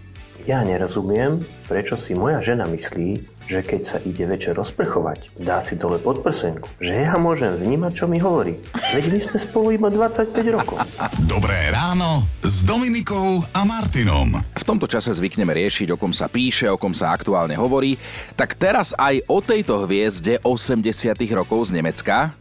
Ja 0.47 0.63
nerozumiem, 0.63 1.43
prečo 1.67 1.99
si 1.99 2.15
moja 2.15 2.39
žena 2.39 2.63
myslí, 2.71 3.36
že 3.47 3.63
keď 3.63 3.81
sa 3.81 3.97
ide 4.03 4.27
večer 4.27 4.53
rozprchovať, 4.53 5.39
dá 5.39 5.63
si 5.63 5.79
dole 5.79 5.97
podprsenku, 5.97 6.67
že 6.83 7.07
ja 7.07 7.15
môžem 7.15 7.55
vnímať, 7.55 7.91
čo 7.95 8.05
mi 8.05 8.19
hovorí. 8.19 8.59
Veď 8.93 9.09
my 9.09 9.19
sme 9.23 9.37
spolu 9.39 9.67
iba 9.79 9.87
25 9.87 10.35
rokov. 10.51 10.77
Dobré 11.25 11.71
ráno 11.71 12.27
s 12.43 12.67
Dominikou 12.67 13.41
a 13.55 13.63
Martinom. 13.63 14.35
V 14.35 14.63
tomto 14.67 14.85
čase 14.85 15.15
zvykneme 15.15 15.55
riešiť, 15.55 15.95
o 15.95 15.97
kom 15.97 16.11
sa 16.11 16.27
píše, 16.27 16.67
o 16.67 16.75
kom 16.75 16.91
sa 16.91 17.15
aktuálne 17.15 17.55
hovorí. 17.55 17.95
Tak 18.35 18.59
teraz 18.59 18.91
aj 18.99 19.23
o 19.31 19.39
tejto 19.39 19.87
hviezde 19.87 20.43
80 20.43 21.15
rokov 21.31 21.71
z 21.71 21.79
Nemecka. 21.79 22.35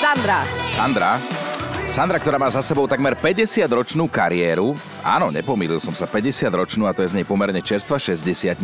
Sandra. 0.00 0.40
Sandra. 0.72 1.47
Sandra, 1.88 2.20
ktorá 2.20 2.36
má 2.36 2.52
za 2.52 2.60
sebou 2.60 2.84
takmer 2.84 3.16
50-ročnú 3.16 4.12
kariéru. 4.12 4.76
Áno, 5.00 5.32
nepomýlil 5.32 5.80
som 5.80 5.96
sa, 5.96 6.04
50-ročnú 6.04 6.84
a 6.84 6.92
to 6.92 7.00
je 7.00 7.16
z 7.16 7.16
nej 7.16 7.24
pomerne 7.24 7.64
čerstvá 7.64 7.96
60 7.96 8.60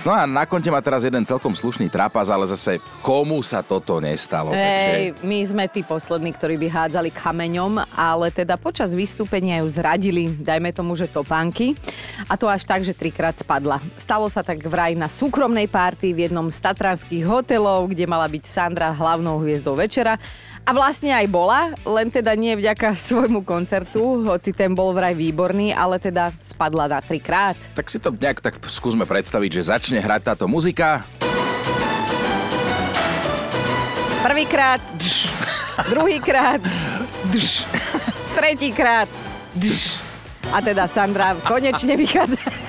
No 0.00 0.16
a 0.16 0.24
na 0.24 0.48
konte 0.48 0.72
má 0.72 0.80
teraz 0.80 1.04
jeden 1.04 1.28
celkom 1.28 1.52
slušný 1.52 1.92
trápas, 1.92 2.32
ale 2.32 2.48
zase 2.48 2.80
komu 3.04 3.44
sa 3.44 3.60
toto 3.60 4.00
nestalo? 4.00 4.56
Hej, 4.56 5.20
my 5.20 5.38
sme 5.44 5.68
tí 5.68 5.84
poslední, 5.84 6.32
ktorí 6.32 6.56
by 6.56 6.68
hádzali 6.72 7.12
kameňom, 7.12 7.84
ale 7.92 8.32
teda 8.32 8.56
počas 8.56 8.96
vystúpenia 8.96 9.60
ju 9.60 9.68
zradili, 9.68 10.32
dajme 10.32 10.72
tomu, 10.72 10.96
že 10.96 11.04
topánky. 11.04 11.76
A 12.32 12.40
to 12.40 12.48
až 12.48 12.64
tak, 12.64 12.80
že 12.80 12.96
trikrát 12.96 13.36
spadla. 13.36 13.76
Stalo 14.00 14.24
sa 14.32 14.40
tak 14.40 14.64
vraj 14.64 14.96
na 14.96 15.12
súkromnej 15.12 15.68
párty 15.68 16.16
v 16.16 16.26
jednom 16.26 16.48
z 16.48 16.64
tatranských 16.64 17.28
hotelov, 17.28 17.92
kde 17.92 18.08
mala 18.08 18.24
byť 18.24 18.44
Sandra 18.48 18.88
hlavnou 18.96 19.36
hviezdou 19.44 19.76
večera. 19.76 20.16
A 20.68 20.76
vlastne 20.76 21.16
aj 21.16 21.32
bola, 21.32 21.72
len 21.80 22.12
teda 22.12 22.36
nie 22.36 22.52
vďaka 22.52 22.92
svojmu 23.08 23.40
koncertu, 23.40 24.28
hoci 24.28 24.52
ten 24.52 24.76
bol 24.76 24.92
vraj 24.92 25.16
výborný, 25.16 25.72
ale 25.72 25.96
teda 25.96 26.28
spadla 26.44 26.84
na 26.84 27.00
trikrát. 27.00 27.56
Tak 27.72 27.88
si 27.88 27.96
to 27.96 28.12
nejak 28.12 28.44
tak 28.44 28.60
skúsme 28.68 29.08
predstaviť, 29.08 29.48
že 29.48 29.72
začne 29.72 29.98
hrať 30.04 30.28
táto 30.28 30.44
muzika. 30.44 31.08
Prvýkrát, 34.20 34.84
dž, 35.00 35.32
druhýkrát, 35.88 36.60
dž, 37.32 37.64
tretíkrát, 38.36 39.08
dž. 39.56 39.96
A 40.52 40.60
teda 40.60 40.84
Sandra 40.84 41.32
konečne 41.48 41.96
vychádza 41.96 42.67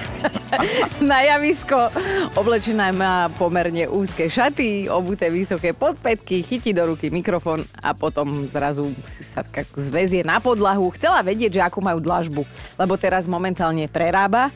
na 1.01 1.21
javisko. 1.21 1.89
Oblečená 2.35 2.91
má 2.93 3.29
pomerne 3.37 3.85
úzke 3.89 4.29
šaty, 4.29 4.89
obuté 4.89 5.29
vysoké 5.29 5.73
podpätky, 5.73 6.41
chytí 6.43 6.73
do 6.73 6.95
ruky 6.95 7.13
mikrofón 7.13 7.65
a 7.79 7.93
potom 7.93 8.49
zrazu 8.49 8.93
si 9.05 9.23
sa 9.25 9.45
tak 9.45 9.69
zväzie 9.77 10.25
na 10.25 10.41
podlahu. 10.41 10.89
Chcela 10.95 11.21
vedieť, 11.21 11.59
že 11.59 11.65
akú 11.65 11.79
majú 11.81 12.01
dlažbu, 12.01 12.41
lebo 12.77 12.93
teraz 12.97 13.29
momentálne 13.29 13.85
prerába 13.85 14.49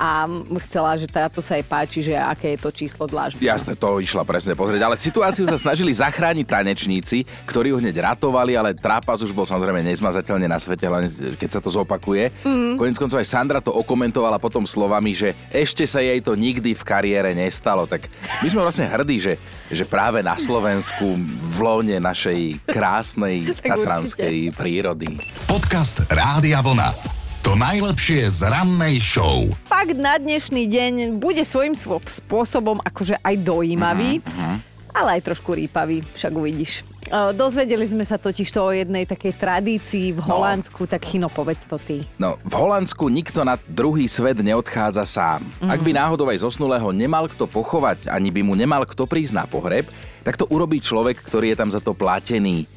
a 0.00 0.24
chcela, 0.64 0.96
že 0.96 1.04
táto 1.04 1.44
sa 1.44 1.60
jej 1.60 1.66
páči, 1.68 2.00
že 2.00 2.16
aké 2.16 2.56
je 2.56 2.58
to 2.64 2.72
číslo 2.72 3.04
dlažby. 3.04 3.44
Jasné, 3.44 3.76
to 3.76 4.00
išla 4.00 4.24
presne 4.24 4.56
pozrieť, 4.56 4.80
ale 4.88 4.96
situáciu 4.96 5.44
sa 5.44 5.60
snažili 5.60 5.92
zachrániť 5.92 6.48
tanečníci, 6.48 7.28
ktorí 7.44 7.76
ho 7.76 7.78
hneď 7.84 8.00
ratovali, 8.00 8.56
ale 8.56 8.72
trápas 8.72 9.20
už 9.20 9.36
bol 9.36 9.44
samozrejme 9.44 9.84
nezmazateľne 9.84 10.48
na 10.48 10.56
svete, 10.56 10.88
len 10.88 11.04
keď 11.36 11.48
sa 11.52 11.60
to 11.60 11.68
zopakuje. 11.68 12.32
Mm. 12.40 12.80
Konec 12.80 12.96
koncov 12.96 13.20
aj 13.20 13.28
Sandra 13.28 13.60
to 13.60 13.76
okomentovala 13.76 14.40
potom 14.40 14.64
slovami, 14.64 15.12
že 15.12 15.36
ešte 15.52 15.84
sa 15.84 16.00
jej 16.00 16.24
to 16.24 16.32
nikdy 16.32 16.72
v 16.72 16.80
kariére 16.80 17.36
nestalo. 17.36 17.84
Tak 17.84 18.08
my 18.40 18.48
sme 18.48 18.64
vlastne 18.64 18.88
hrdí, 18.88 19.20
že, 19.20 19.36
že 19.68 19.84
práve 19.84 20.24
na 20.24 20.40
Slovensku 20.40 21.20
v 21.20 21.58
lone 21.60 22.00
našej 22.00 22.64
krásnej 22.64 23.52
tatranskej 23.68 24.56
prírody. 24.56 25.20
Podcast 25.44 26.08
Rádia 26.08 26.64
Vlna. 26.64 27.19
To 27.40 27.56
najlepšie 27.56 28.28
z 28.28 28.52
rannej 28.52 29.00
show. 29.00 29.48
Fakt 29.64 29.96
na 29.96 30.20
dnešný 30.20 30.68
deň 30.68 30.92
bude 31.16 31.40
svojím 31.40 31.72
spôsobom 31.72 32.84
akože 32.84 33.16
aj 33.16 33.34
dojímavý, 33.40 34.20
uh-huh. 34.20 34.60
ale 34.92 35.16
aj 35.16 35.32
trošku 35.32 35.56
rýpavý, 35.56 36.04
však 36.04 36.32
uvidíš. 36.36 36.84
Dozvedeli 37.10 37.88
sme 37.88 38.04
sa 38.04 38.20
totiž 38.20 38.44
to 38.52 38.60
o 38.60 38.76
jednej 38.76 39.08
takej 39.08 39.40
tradícii 39.40 40.12
v 40.14 40.20
no. 40.20 40.36
Holandsku, 40.36 40.84
no. 40.84 40.90
tak 40.92 41.08
Chino, 41.08 41.32
povedz 41.32 41.64
to 41.64 41.80
ty. 41.80 42.04
No, 42.20 42.36
v 42.44 42.54
Holandsku 42.54 43.08
nikto 43.08 43.40
na 43.40 43.56
druhý 43.56 44.04
svet 44.04 44.36
neodchádza 44.44 45.08
sám. 45.08 45.40
Mm. 45.64 45.70
Ak 45.72 45.80
by 45.80 45.90
náhodou 45.96 46.28
aj 46.28 46.44
zosnulého 46.44 46.92
nemal 46.92 47.24
kto 47.24 47.48
pochovať, 47.48 48.12
ani 48.12 48.28
by 48.28 48.44
mu 48.44 48.52
nemal 48.52 48.84
kto 48.84 49.08
prísť 49.08 49.32
na 49.32 49.44
pohreb, 49.48 49.88
tak 50.22 50.36
to 50.36 50.44
urobí 50.52 50.76
človek, 50.78 51.16
ktorý 51.24 51.56
je 51.56 51.58
tam 51.58 51.72
za 51.72 51.80
to 51.80 51.96
platený. 51.96 52.68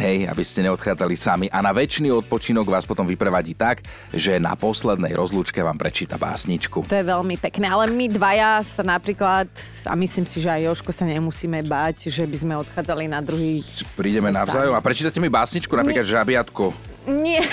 Hej, 0.00 0.24
aby 0.24 0.40
ste 0.40 0.64
neodchádzali 0.64 1.14
sami 1.14 1.46
a 1.52 1.60
na 1.60 1.68
väčší 1.68 2.08
odpočinok 2.08 2.64
vás 2.64 2.88
potom 2.88 3.04
vyprevadí 3.04 3.52
tak, 3.52 3.84
že 4.08 4.40
na 4.40 4.56
poslednej 4.56 5.12
rozlúčke 5.12 5.60
vám 5.60 5.76
prečíta 5.76 6.16
básničku. 6.16 6.88
To 6.88 6.96
je 6.96 7.04
veľmi 7.04 7.36
pekné, 7.36 7.68
ale 7.68 7.92
my 7.92 8.08
dvaja 8.08 8.64
sa 8.64 8.80
napríklad, 8.80 9.52
a 9.84 9.92
myslím 9.92 10.24
si, 10.24 10.40
že 10.40 10.48
aj 10.48 10.72
Joško 10.72 10.96
sa 10.96 11.04
nemusíme 11.04 11.60
báť, 11.68 12.08
že 12.08 12.24
by 12.24 12.36
sme 12.40 12.54
odchádzali 12.64 13.04
na 13.04 13.20
druhý... 13.20 13.60
Prídeme 13.92 14.32
navzájom 14.32 14.72
a 14.72 14.80
prečítate 14.80 15.20
mi 15.20 15.28
básničku, 15.28 15.76
napríklad 15.76 16.08
Nie. 16.08 16.12
Žabiatko. 16.16 16.64
Nie. 17.12 17.42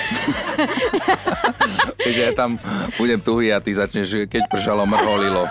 Keď 2.06 2.16
ja 2.16 2.30
tam 2.38 2.56
budem 2.96 3.20
tuhý 3.20 3.52
a 3.52 3.60
ty 3.60 3.74
začneš, 3.74 4.30
keď 4.30 4.48
pršalo, 4.48 4.86
mrholilo. 4.86 5.44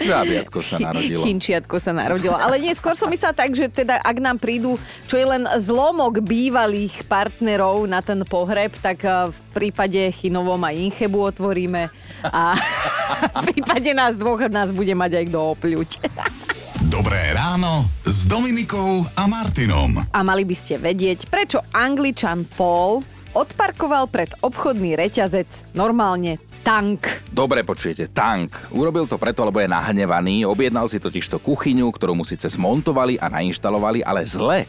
Žábiatko 0.00 0.58
sa 0.64 0.76
narodilo. 0.80 1.22
Chinčiatko 1.24 1.76
sa 1.78 1.92
narodilo. 1.92 2.36
Ale 2.36 2.56
nie, 2.60 2.72
skôr 2.72 2.96
som 2.96 3.08
myslela 3.12 3.36
tak, 3.36 3.52
že 3.52 3.68
teda 3.68 4.00
ak 4.00 4.16
nám 4.20 4.36
prídu, 4.40 4.80
čo 5.06 5.20
je 5.20 5.26
len 5.28 5.44
zlomok 5.60 6.24
bývalých 6.24 7.04
partnerov 7.06 7.84
na 7.84 8.00
ten 8.00 8.24
pohreb, 8.24 8.72
tak 8.80 9.04
eh, 9.04 9.28
v 9.28 9.38
prípade 9.52 10.00
Chinovom 10.16 10.60
aj 10.64 10.74
Inchebu 10.90 11.18
otvoríme 11.30 11.92
a 12.24 12.56
v 13.44 13.44
prípade 13.52 13.92
nás 13.92 14.16
dvoch 14.16 14.40
nás 14.48 14.72
bude 14.72 14.92
mať 14.96 15.20
aj 15.20 15.24
kto 15.30 15.38
opľuť. 15.56 15.90
Dobré 16.94 17.32
ráno 17.32 17.88
s 18.04 18.28
Dominikou 18.28 19.02
a 19.16 19.24
Martinom. 19.26 20.04
A 20.12 20.20
mali 20.20 20.44
by 20.44 20.54
ste 20.54 20.78
vedieť, 20.78 21.26
prečo 21.32 21.58
Angličan 21.72 22.44
Paul 22.54 23.02
odparkoval 23.34 24.06
pred 24.08 24.30
obchodný 24.40 24.94
reťazec 24.94 25.74
normálne 25.74 26.38
tank. 26.64 27.28
Dobre 27.28 27.60
počujete, 27.60 28.08
tank. 28.08 28.72
Urobil 28.72 29.04
to 29.04 29.20
preto, 29.20 29.44
lebo 29.44 29.60
je 29.60 29.68
nahnevaný, 29.68 30.48
objednal 30.48 30.88
si 30.88 30.96
totiž 30.96 31.28
to 31.28 31.36
kuchyňu, 31.36 31.92
ktorú 31.92 32.16
mu 32.16 32.24
síce 32.24 32.48
zmontovali 32.48 33.20
a 33.20 33.28
nainštalovali, 33.28 34.00
ale 34.00 34.24
zle. 34.24 34.64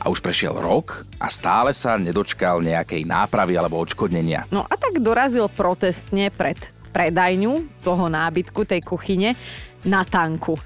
A 0.00 0.08
už 0.08 0.22
prešiel 0.24 0.56
rok 0.56 1.04
a 1.20 1.28
stále 1.28 1.76
sa 1.76 2.00
nedočkal 2.00 2.64
nejakej 2.64 3.04
nápravy 3.04 3.58
alebo 3.58 3.76
odškodnenia. 3.82 4.48
No 4.48 4.64
a 4.64 4.72
tak 4.78 4.96
dorazil 5.02 5.50
protestne 5.52 6.32
pred 6.32 6.56
predajňu 6.94 7.82
toho 7.84 8.08
nábytku, 8.08 8.64
tej 8.64 8.80
kuchyne, 8.80 9.36
na 9.84 10.06
tanku. 10.06 10.56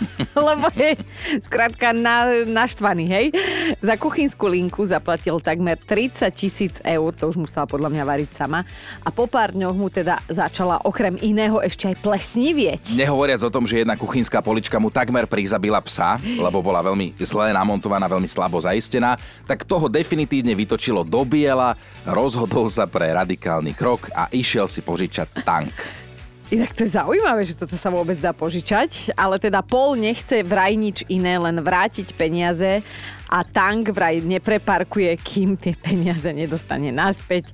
lebo 0.46 0.66
je 0.74 0.96
skrátka 1.44 1.94
na, 1.94 2.44
naštvaný, 2.44 3.04
hej. 3.08 3.26
Za 3.78 3.94
kuchynskú 3.96 4.48
linku 4.48 4.82
zaplatil 4.84 5.38
takmer 5.38 5.78
30 5.78 6.28
tisíc 6.34 6.74
eur, 6.82 7.10
to 7.14 7.30
už 7.30 7.36
musela 7.38 7.64
podľa 7.68 7.92
mňa 7.92 8.04
variť 8.04 8.30
sama. 8.34 8.64
A 9.02 9.08
po 9.12 9.26
pár 9.26 9.54
dňoch 9.54 9.76
mu 9.76 9.88
teda 9.92 10.18
začala 10.28 10.82
okrem 10.82 11.16
iného 11.20 11.62
ešte 11.62 11.88
aj 11.88 11.96
plesnivieť. 12.02 12.96
Nehovoriac 12.98 13.42
o 13.46 13.52
tom, 13.52 13.64
že 13.68 13.82
jedna 13.82 13.94
kuchynská 13.98 14.42
polička 14.42 14.76
mu 14.82 14.90
takmer 14.90 15.28
prizabila 15.30 15.78
psa, 15.84 16.18
lebo 16.20 16.64
bola 16.64 16.82
veľmi 16.82 17.14
zle 17.22 17.54
namontovaná, 17.54 18.10
veľmi 18.10 18.28
slabo 18.28 18.58
zaistená, 18.58 19.16
tak 19.46 19.64
toho 19.68 19.86
definitívne 19.86 20.56
vytočilo 20.56 21.06
do 21.06 21.22
biela, 21.22 21.76
rozhodol 22.08 22.66
sa 22.66 22.88
pre 22.88 23.12
radikálny 23.14 23.72
krok 23.76 24.10
a 24.12 24.28
išiel 24.32 24.66
si 24.66 24.82
požičať 24.82 25.44
tank. 25.46 26.01
Inak 26.52 26.76
to 26.76 26.84
je 26.84 27.00
zaujímavé, 27.00 27.48
že 27.48 27.56
toto 27.56 27.80
sa 27.80 27.88
vôbec 27.88 28.20
dá 28.20 28.36
požičať, 28.36 29.16
ale 29.16 29.40
teda 29.40 29.64
Paul 29.64 29.96
nechce 29.96 30.44
vraj 30.44 30.76
nič 30.76 31.00
iné, 31.08 31.40
len 31.40 31.56
vrátiť 31.64 32.12
peniaze 32.12 32.84
a 33.32 33.40
tank 33.40 33.88
vraj 33.88 34.20
nepreparkuje, 34.20 35.16
kým 35.16 35.56
tie 35.56 35.72
peniaze 35.72 36.28
nedostane 36.28 36.92
naspäť. 36.92 37.48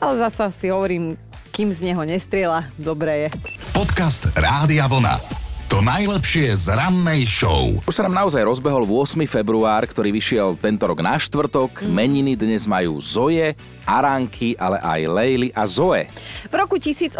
Ale 0.00 0.16
zasa 0.16 0.48
si 0.48 0.72
hovorím, 0.72 1.20
kým 1.52 1.76
z 1.76 1.92
neho 1.92 2.00
nestriela, 2.08 2.64
dobre 2.80 3.28
je. 3.28 3.36
Podcast 3.76 4.32
Rádia 4.32 4.88
Vlna. 4.88 5.45
To 5.66 5.82
najlepšie 5.82 6.54
z 6.54 6.78
rannej 6.78 7.26
show. 7.26 7.74
Už 7.90 7.98
sa 7.98 8.06
nám 8.06 8.22
naozaj 8.22 8.38
rozbehol 8.46 8.86
8. 8.86 9.18
február, 9.26 9.82
ktorý 9.82 10.14
vyšiel 10.14 10.54
tento 10.54 10.86
rok 10.86 11.02
na 11.02 11.18
štvrtok. 11.18 11.82
Mm. 11.82 11.90
Meniny 11.90 12.32
dnes 12.38 12.70
majú 12.70 13.02
Zoje, 13.02 13.58
Aránky, 13.82 14.54
ale 14.62 14.78
aj 14.78 15.00
Leily 15.10 15.50
a 15.50 15.66
Zoe. 15.66 16.06
V 16.46 16.54
roku 16.54 16.78
1828 16.78 17.18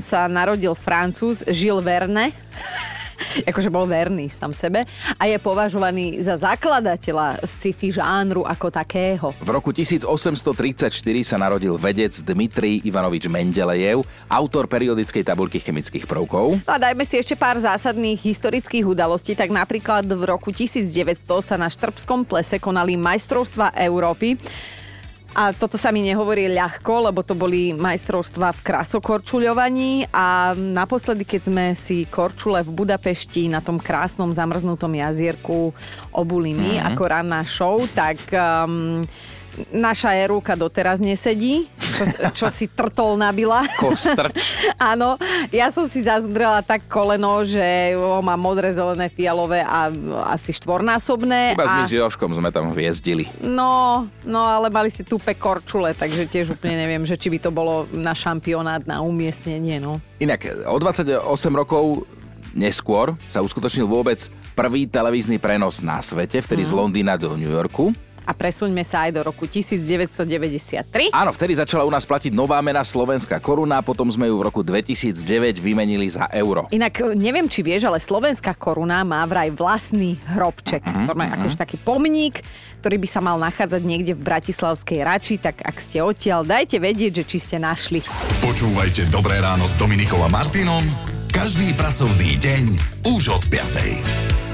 sa 0.00 0.24
narodil 0.32 0.72
Francúz 0.72 1.44
Gilles 1.52 1.84
Verne 1.84 2.32
akože 3.50 3.68
bol 3.72 3.88
verný 3.88 4.28
sám 4.32 4.52
sebe 4.52 4.84
a 5.16 5.22
je 5.28 5.36
považovaný 5.40 6.20
za 6.22 6.36
zakladateľa 6.36 7.42
sci-fi 7.44 7.92
žánru 7.94 8.44
ako 8.44 8.66
takého. 8.70 9.32
V 9.40 9.50
roku 9.50 9.70
1834 9.72 10.92
sa 11.22 11.36
narodil 11.40 11.74
vedec 11.76 12.12
Dmitrij 12.22 12.84
Ivanovič 12.86 13.26
Mendelejev, 13.26 14.04
autor 14.30 14.70
periodickej 14.70 15.22
tabulky 15.26 15.58
chemických 15.60 16.04
prvkov. 16.04 16.62
No 16.62 16.72
a 16.72 16.78
dajme 16.78 17.02
si 17.02 17.18
ešte 17.18 17.34
pár 17.34 17.58
zásadných 17.58 18.20
historických 18.20 18.86
udalostí, 18.86 19.34
tak 19.34 19.50
napríklad 19.50 20.06
v 20.06 20.22
roku 20.26 20.52
1900 20.54 21.26
sa 21.42 21.56
na 21.58 21.66
Štrbskom 21.66 22.26
plese 22.26 22.58
konali 22.62 22.98
majstrovstva 22.98 23.74
Európy. 23.76 24.38
A 25.36 25.52
toto 25.52 25.76
sa 25.76 25.92
mi 25.92 26.00
nehovorí 26.00 26.48
ľahko, 26.48 27.12
lebo 27.12 27.20
to 27.20 27.36
boli 27.36 27.76
majstrovstva 27.76 28.56
v 28.56 28.64
krasokorčuľovaní 28.72 30.08
a 30.08 30.56
naposledy, 30.56 31.28
keď 31.28 31.40
sme 31.44 31.64
si 31.76 32.08
korčule 32.08 32.64
v 32.64 32.72
Budapešti 32.72 33.52
na 33.52 33.60
tom 33.60 33.76
krásnom 33.76 34.32
zamrznutom 34.32 34.96
jazierku 34.96 35.76
obuli 36.16 36.56
my 36.56 36.80
mm-hmm. 36.80 36.88
ako 36.88 37.02
ranná 37.04 37.44
show, 37.44 37.84
tak 37.92 38.16
um, 38.32 39.04
naša 39.72 40.14
Erúka 40.16 40.54
doteraz 40.54 41.00
nesedí, 41.00 41.68
čo, 41.78 42.04
čo 42.32 42.46
si 42.52 42.68
trtol 42.68 43.16
nabila. 43.16 43.64
Kostrč. 43.80 44.36
Áno, 44.92 45.16
ja 45.50 45.72
som 45.72 45.88
si 45.88 46.04
zazudrela 46.04 46.60
tak 46.60 46.84
koleno, 46.88 47.42
že 47.44 47.96
ho 47.96 48.20
má 48.20 48.36
modré, 48.36 48.72
zelené, 48.72 49.08
fialové 49.08 49.64
a 49.64 49.88
asi 50.32 50.52
štvornásobné. 50.56 51.56
Iba 51.56 51.66
a... 51.66 51.88
s 51.88 51.92
Joškom 51.92 52.36
sme 52.36 52.52
tam 52.52 52.72
hviezdili. 52.76 53.28
No, 53.40 54.04
no 54.24 54.40
ale 54.44 54.68
mali 54.68 54.92
si 54.92 55.02
tupe 55.02 55.32
korčule, 55.36 55.96
takže 55.96 56.28
tiež 56.28 56.56
úplne 56.56 56.76
neviem, 56.76 57.02
že 57.08 57.16
či 57.16 57.32
by 57.32 57.38
to 57.40 57.50
bolo 57.50 57.88
na 57.92 58.12
šampionát, 58.12 58.84
na 58.84 59.00
umiestnenie, 59.00 59.80
no. 59.80 59.98
Inak, 60.20 60.68
o 60.68 60.76
28 60.80 61.20
rokov 61.52 62.04
neskôr 62.56 63.12
sa 63.28 63.44
uskutočnil 63.44 63.84
vôbec 63.84 64.16
prvý 64.56 64.88
televízny 64.88 65.36
prenos 65.36 65.84
na 65.84 66.00
svete, 66.00 66.40
vtedy 66.40 66.64
mm. 66.64 66.68
z 66.68 66.72
Londýna 66.72 67.14
do 67.20 67.36
New 67.36 67.52
Yorku. 67.52 67.92
A 68.26 68.34
presuňme 68.34 68.82
sa 68.82 69.06
aj 69.06 69.10
do 69.14 69.20
roku 69.22 69.46
1993. 69.46 71.14
Áno, 71.14 71.30
vtedy 71.30 71.54
začala 71.54 71.86
u 71.86 71.90
nás 71.94 72.02
platiť 72.02 72.34
nová 72.34 72.58
mena 72.58 72.82
slovenská 72.82 73.38
koruna, 73.38 73.80
potom 73.80 74.10
sme 74.10 74.26
ju 74.26 74.36
v 74.36 74.42
roku 74.50 74.60
2009 74.66 75.62
vymenili 75.62 76.10
za 76.10 76.26
euro. 76.34 76.66
Inak 76.74 77.00
e, 77.00 77.14
neviem, 77.14 77.46
či 77.46 77.62
vieš, 77.62 77.86
ale 77.86 78.02
slovenská 78.02 78.58
koruna 78.58 79.06
má 79.06 79.22
vraj 79.24 79.54
vlastný 79.54 80.18
hrobček. 80.34 80.82
Uh-huh, 80.82 81.06
Normálne 81.06 81.38
uh-huh. 81.38 81.46
akože 81.46 81.56
taký 81.56 81.78
pomník, 81.78 82.42
ktorý 82.82 82.98
by 82.98 83.08
sa 83.08 83.22
mal 83.22 83.38
nachádzať 83.38 83.82
niekde 83.86 84.12
v 84.18 84.22
Bratislavskej 84.26 85.00
Rači, 85.06 85.38
tak 85.38 85.62
ak 85.62 85.78
ste 85.78 86.02
odtiaľ, 86.02 86.42
dajte 86.42 86.82
vedieť, 86.82 87.22
že 87.22 87.24
či 87.24 87.38
ste 87.38 87.56
našli. 87.62 88.02
Počúvajte 88.42 89.08
Dobré 89.08 89.38
ráno 89.38 89.70
s 89.70 89.78
Dominikom 89.78 90.18
a 90.20 90.28
Martinom 90.28 90.82
každý 91.36 91.76
pracovný 91.76 92.40
deň 92.40 92.64
už 93.12 93.28
od 93.28 93.44
5. 93.52 94.45